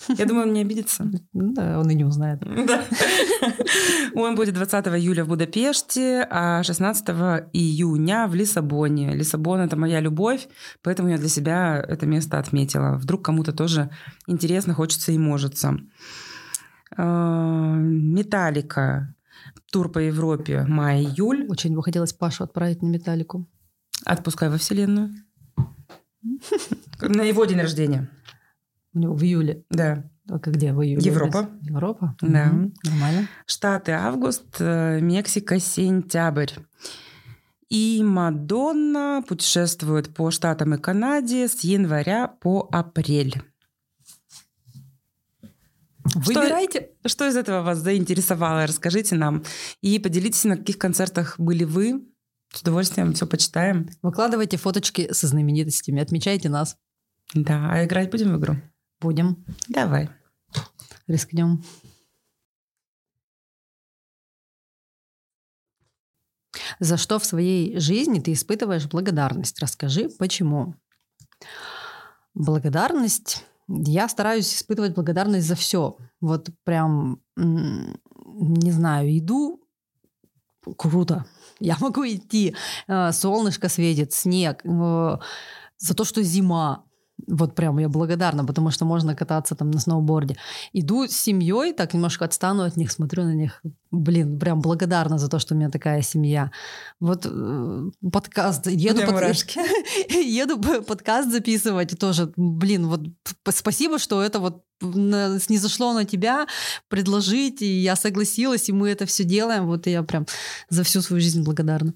[0.09, 1.09] Я думаю, он не обидится.
[1.33, 2.39] Да, он и не узнает.
[2.39, 2.83] Да.
[4.13, 7.07] Он будет 20 июля в Будапеште, а 16
[7.53, 9.15] июня в Лиссабоне.
[9.15, 10.47] Лиссабон— это моя любовь,
[10.81, 12.97] поэтому я для себя это место отметила.
[12.97, 13.89] Вдруг кому-то тоже
[14.27, 15.77] интересно, хочется и можется.
[16.97, 19.15] А, Металлика
[19.71, 21.47] тур по Европе май-июль.
[21.49, 23.47] Очень бы хотелось Пашу отправить на металлику.
[24.05, 25.13] Отпускай во Вселенную.
[27.01, 28.09] На его день рождения.
[28.93, 29.65] У него в июле.
[29.69, 30.09] Да.
[30.27, 31.03] Только где в июле?
[31.05, 31.49] Европа.
[31.61, 32.15] Европа?
[32.21, 32.51] Да.
[32.83, 33.27] Нормально.
[33.45, 36.51] Штаты август, э, Мексика сентябрь.
[37.69, 43.41] И Мадонна путешествует по Штатам и Канаде с января по апрель.
[46.13, 46.91] Выбирайте.
[47.01, 48.67] Что, что из этого вас заинтересовало?
[48.67, 49.43] Расскажите нам.
[49.81, 52.05] И поделитесь, на каких концертах были вы.
[52.55, 53.89] С удовольствием все почитаем.
[54.01, 56.77] Выкладывайте фоточки со знаменитостями, отмечайте нас.
[57.33, 58.55] Да, а играть будем в игру?
[59.01, 59.45] Будем.
[59.67, 60.09] Давай.
[61.05, 61.65] Рискнем.
[66.79, 69.59] За что в своей жизни ты испытываешь благодарность?
[69.59, 70.75] Расскажи, почему.
[72.33, 75.97] Благодарность я стараюсь испытывать благодарность за все.
[76.21, 79.61] Вот прям, не знаю, иду,
[80.77, 81.25] круто.
[81.59, 82.55] Я могу идти,
[82.87, 85.17] э, солнышко светит, снег, э,
[85.77, 86.85] за то, что зима,
[87.27, 90.35] вот прям я благодарна, потому что можно кататься там на сноуборде.
[90.73, 93.61] Иду с семьей, так немножко отстану от них, смотрю на них.
[93.91, 96.51] Блин, прям благодарна за то, что у меня такая семья.
[96.99, 99.45] Вот э, подкаст, еду, под...
[100.09, 103.01] еду подкаст записывать тоже, блин, вот
[103.49, 106.47] спасибо, что это вот не зашло на тебя
[106.89, 109.67] предложить, и я согласилась, и мы это все делаем.
[109.67, 110.25] Вот я прям
[110.69, 111.93] за всю свою жизнь благодарна.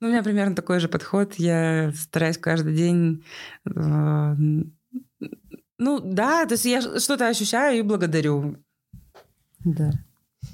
[0.00, 1.34] Ну, у меня примерно такой же подход.
[1.34, 3.24] Я стараюсь каждый день...
[3.64, 4.34] Э,
[5.78, 8.56] ну, да, то есть я что-то ощущаю и благодарю.
[9.64, 9.92] Да.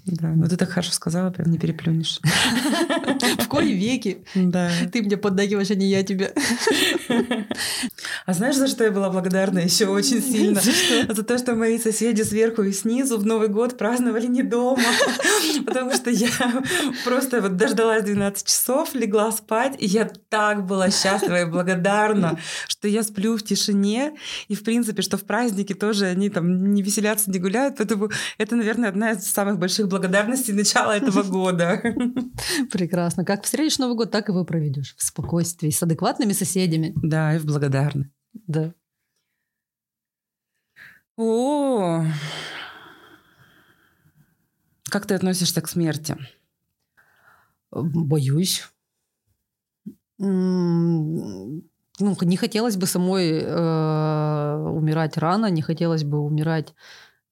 [0.07, 2.19] Да, ну ты так хорошо сказала, прям не переплюнешь.
[3.39, 4.25] В кои веки.
[4.35, 4.71] Да.
[4.93, 6.33] Ты мне поддакиваешь, а не я тебе.
[8.27, 10.61] А знаешь, за что я была благодарна еще очень сильно?
[10.61, 14.83] За то, что мои соседи сверху и снизу в Новый год праздновали не дома.
[15.67, 16.29] Потому что я
[17.05, 22.89] просто вот дождалась 12 часов, легла спать, и я так была счастлива и благодарна, что
[22.89, 24.13] я сплю в тишине,
[24.49, 28.57] и в принципе, что в праздники тоже они там не веселятся, не гуляют, поэтому это,
[28.57, 31.83] наверное, одна из самых больших благодарностей начала этого года.
[32.71, 33.12] Прекрасно.
[33.17, 36.93] Как встретишь Новый год, так и вы проведешь в спокойствии, с адекватными соседями.
[36.97, 38.11] Да, и в благодарны.
[38.33, 38.75] Да.
[41.17, 42.05] О,
[44.89, 46.17] как ты относишься к смерти?
[47.71, 48.69] Боюсь.
[50.19, 51.63] Ну,
[51.99, 56.75] не хотелось бы самой э, умирать рано, не хотелось бы умирать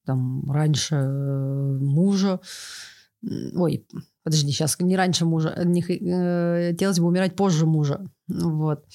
[0.05, 2.39] там раньше э, мужа.
[3.55, 3.85] Ой,
[4.23, 8.05] подожди, сейчас не раньше мужа, не э, хотелось бы умирать позже мужа.
[8.27, 8.85] Вот.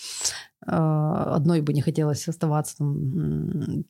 [0.66, 2.76] Э, одной бы не хотелось оставаться.
[2.78, 3.84] Там.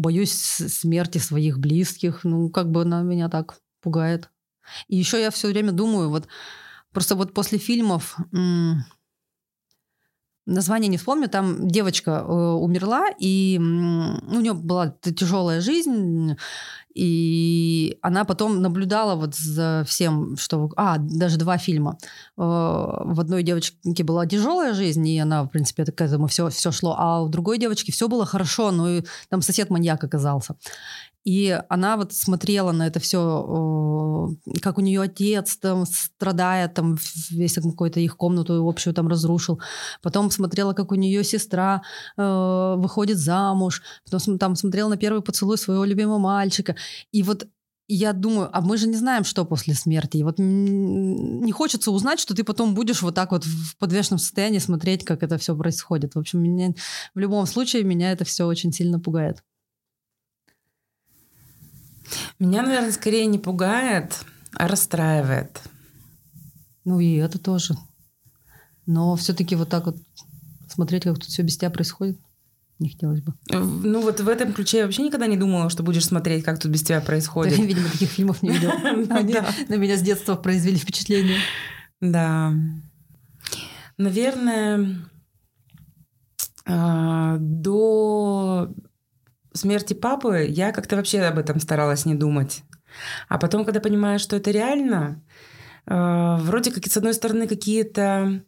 [0.00, 2.24] Боюсь смерти своих близких.
[2.24, 4.30] Ну, как бы она меня так пугает.
[4.88, 6.26] И еще я все время думаю, вот
[6.92, 8.16] просто вот после фильмов
[10.46, 16.36] название не вспомню, там девочка э, умерла, и ну, у нее была тяжелая жизнь,
[16.96, 20.70] и она потом наблюдала вот за всем, что...
[20.76, 21.98] А, даже два фильма.
[22.38, 26.72] Э, в одной девочке была тяжелая жизнь, и она, в принципе, к этому все, все
[26.72, 30.56] шло, а у другой девочки все было хорошо, но и там сосед маньяк оказался.
[31.26, 34.30] И она вот смотрела на это все,
[34.62, 36.96] как у нее отец там страдает, там
[37.30, 39.60] весь какую-то их комнату общую там разрушил.
[40.02, 41.82] Потом смотрела, как у нее сестра
[42.16, 43.82] э, выходит замуж.
[44.08, 46.76] Потом там смотрела на первый поцелуй своего любимого мальчика.
[47.12, 47.48] И вот
[47.88, 50.16] я думаю, а мы же не знаем, что после смерти.
[50.16, 54.58] И вот не хочется узнать, что ты потом будешь вот так вот в подвешенном состоянии
[54.58, 56.14] смотреть, как это все происходит.
[56.14, 56.74] В общем, меня,
[57.14, 59.44] в любом случае меня это все очень сильно пугает.
[62.38, 65.60] Меня, наверное, скорее не пугает, а расстраивает.
[66.84, 67.76] Ну и это тоже.
[68.84, 69.96] Но все-таки вот так вот
[70.68, 72.18] смотреть, как тут все без тебя происходит,
[72.78, 73.32] не хотелось бы.
[73.50, 76.70] Ну вот в этом ключе я вообще никогда не думала, что будешь смотреть, как тут
[76.70, 77.56] без тебя происходит.
[77.56, 78.70] Ты, видимо, таких фильмов не видел.
[79.10, 79.34] Они
[79.68, 81.38] на меня с детства произвели впечатление.
[82.00, 82.52] Да.
[83.96, 84.96] Наверное,
[86.66, 88.74] а, до
[89.54, 92.62] смерти папы я как-то вообще об этом старалась не думать.
[93.28, 95.22] А потом, когда понимаешь, что это реально,
[95.86, 98.42] э, вроде как, с одной стороны, какие-то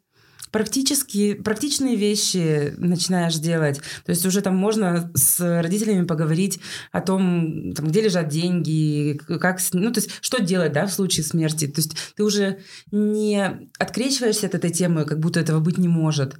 [0.51, 3.81] практические, практичные вещи начинаешь делать.
[4.05, 6.61] То есть уже там можно с родителями поговорить
[6.93, 11.25] о том, там, где лежат деньги, как, ну, то есть что делать, да, в случае
[11.25, 11.67] смерти.
[11.67, 12.59] То есть ты уже
[12.91, 16.37] не открещиваешься от этой темы, как будто этого быть не может,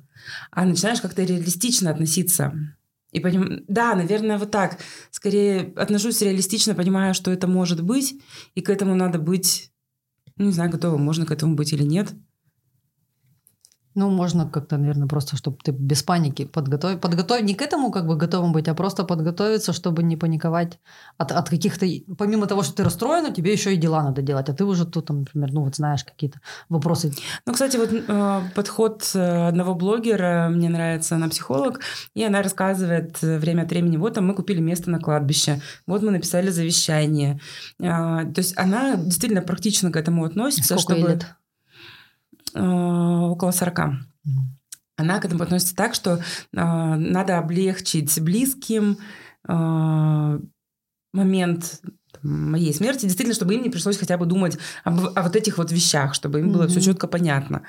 [0.51, 2.55] а начинаешь как-то реалистично относиться.
[3.13, 3.65] И поним...
[3.69, 4.79] Да, наверное, вот так.
[5.11, 8.21] Скорее отношусь реалистично, понимаю, что это может быть,
[8.55, 9.73] и к этому надо быть,
[10.37, 12.13] ну, не знаю, готовым, можно к этому быть или нет.
[13.99, 17.01] Ну, можно как-то, наверное, просто, чтобы ты без паники подготовить.
[17.01, 20.79] Подготовить не к этому как бы готовым быть, а просто подготовиться, чтобы не паниковать
[21.17, 21.85] от, от каких-то...
[22.17, 24.49] Помимо того, что ты расстроена, тебе еще и дела надо делать.
[24.49, 27.13] А ты уже тут, там, например, ну вот знаешь какие-то вопросы.
[27.45, 31.81] Ну, кстати, вот э, подход э, одного блогера мне нравится, она психолог,
[32.15, 36.03] и она рассказывает э, время от времени, вот там мы купили место на кладбище, вот
[36.03, 37.41] мы написали завещание.
[37.81, 40.79] Э, то есть она действительно практично к этому относится.
[40.79, 41.13] Сколько чтобы...
[41.15, 41.27] лет?
[42.55, 43.79] Э, около 40.
[44.97, 46.21] Она к этому относится так, что э,
[46.53, 48.99] надо облегчить близким
[49.49, 50.41] э,
[51.13, 51.81] момент
[52.23, 55.71] моей смерти, действительно, чтобы им не пришлось хотя бы думать об, о вот этих вот
[55.71, 56.69] вещах, чтобы им было mm-hmm.
[56.69, 57.63] все четко понятно.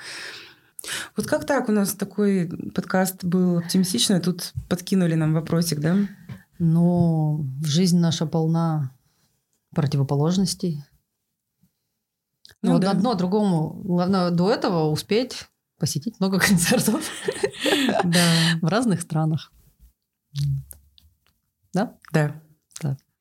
[1.16, 5.98] Вот как так у нас такой подкаст был оптимистичный, тут подкинули нам вопросик, да?
[6.58, 8.92] Ну, жизнь наша полна
[9.76, 10.84] противоположностей.
[12.62, 12.92] Ну, ну да.
[12.92, 13.82] одно другому.
[13.84, 15.48] Главное до этого успеть
[15.78, 17.04] посетить много концертов
[18.62, 19.52] в разных странах.
[21.74, 21.96] Да?
[22.12, 22.42] Да.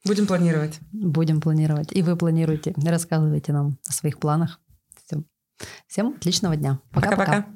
[0.04, 0.78] Будем планировать.
[0.92, 1.92] Будем планировать.
[1.92, 2.74] И вы планируете.
[2.76, 4.60] Рассказывайте нам о своих планах.
[5.04, 5.26] Всем,
[5.86, 6.80] Всем отличного дня.
[6.92, 7.46] Пока-пока.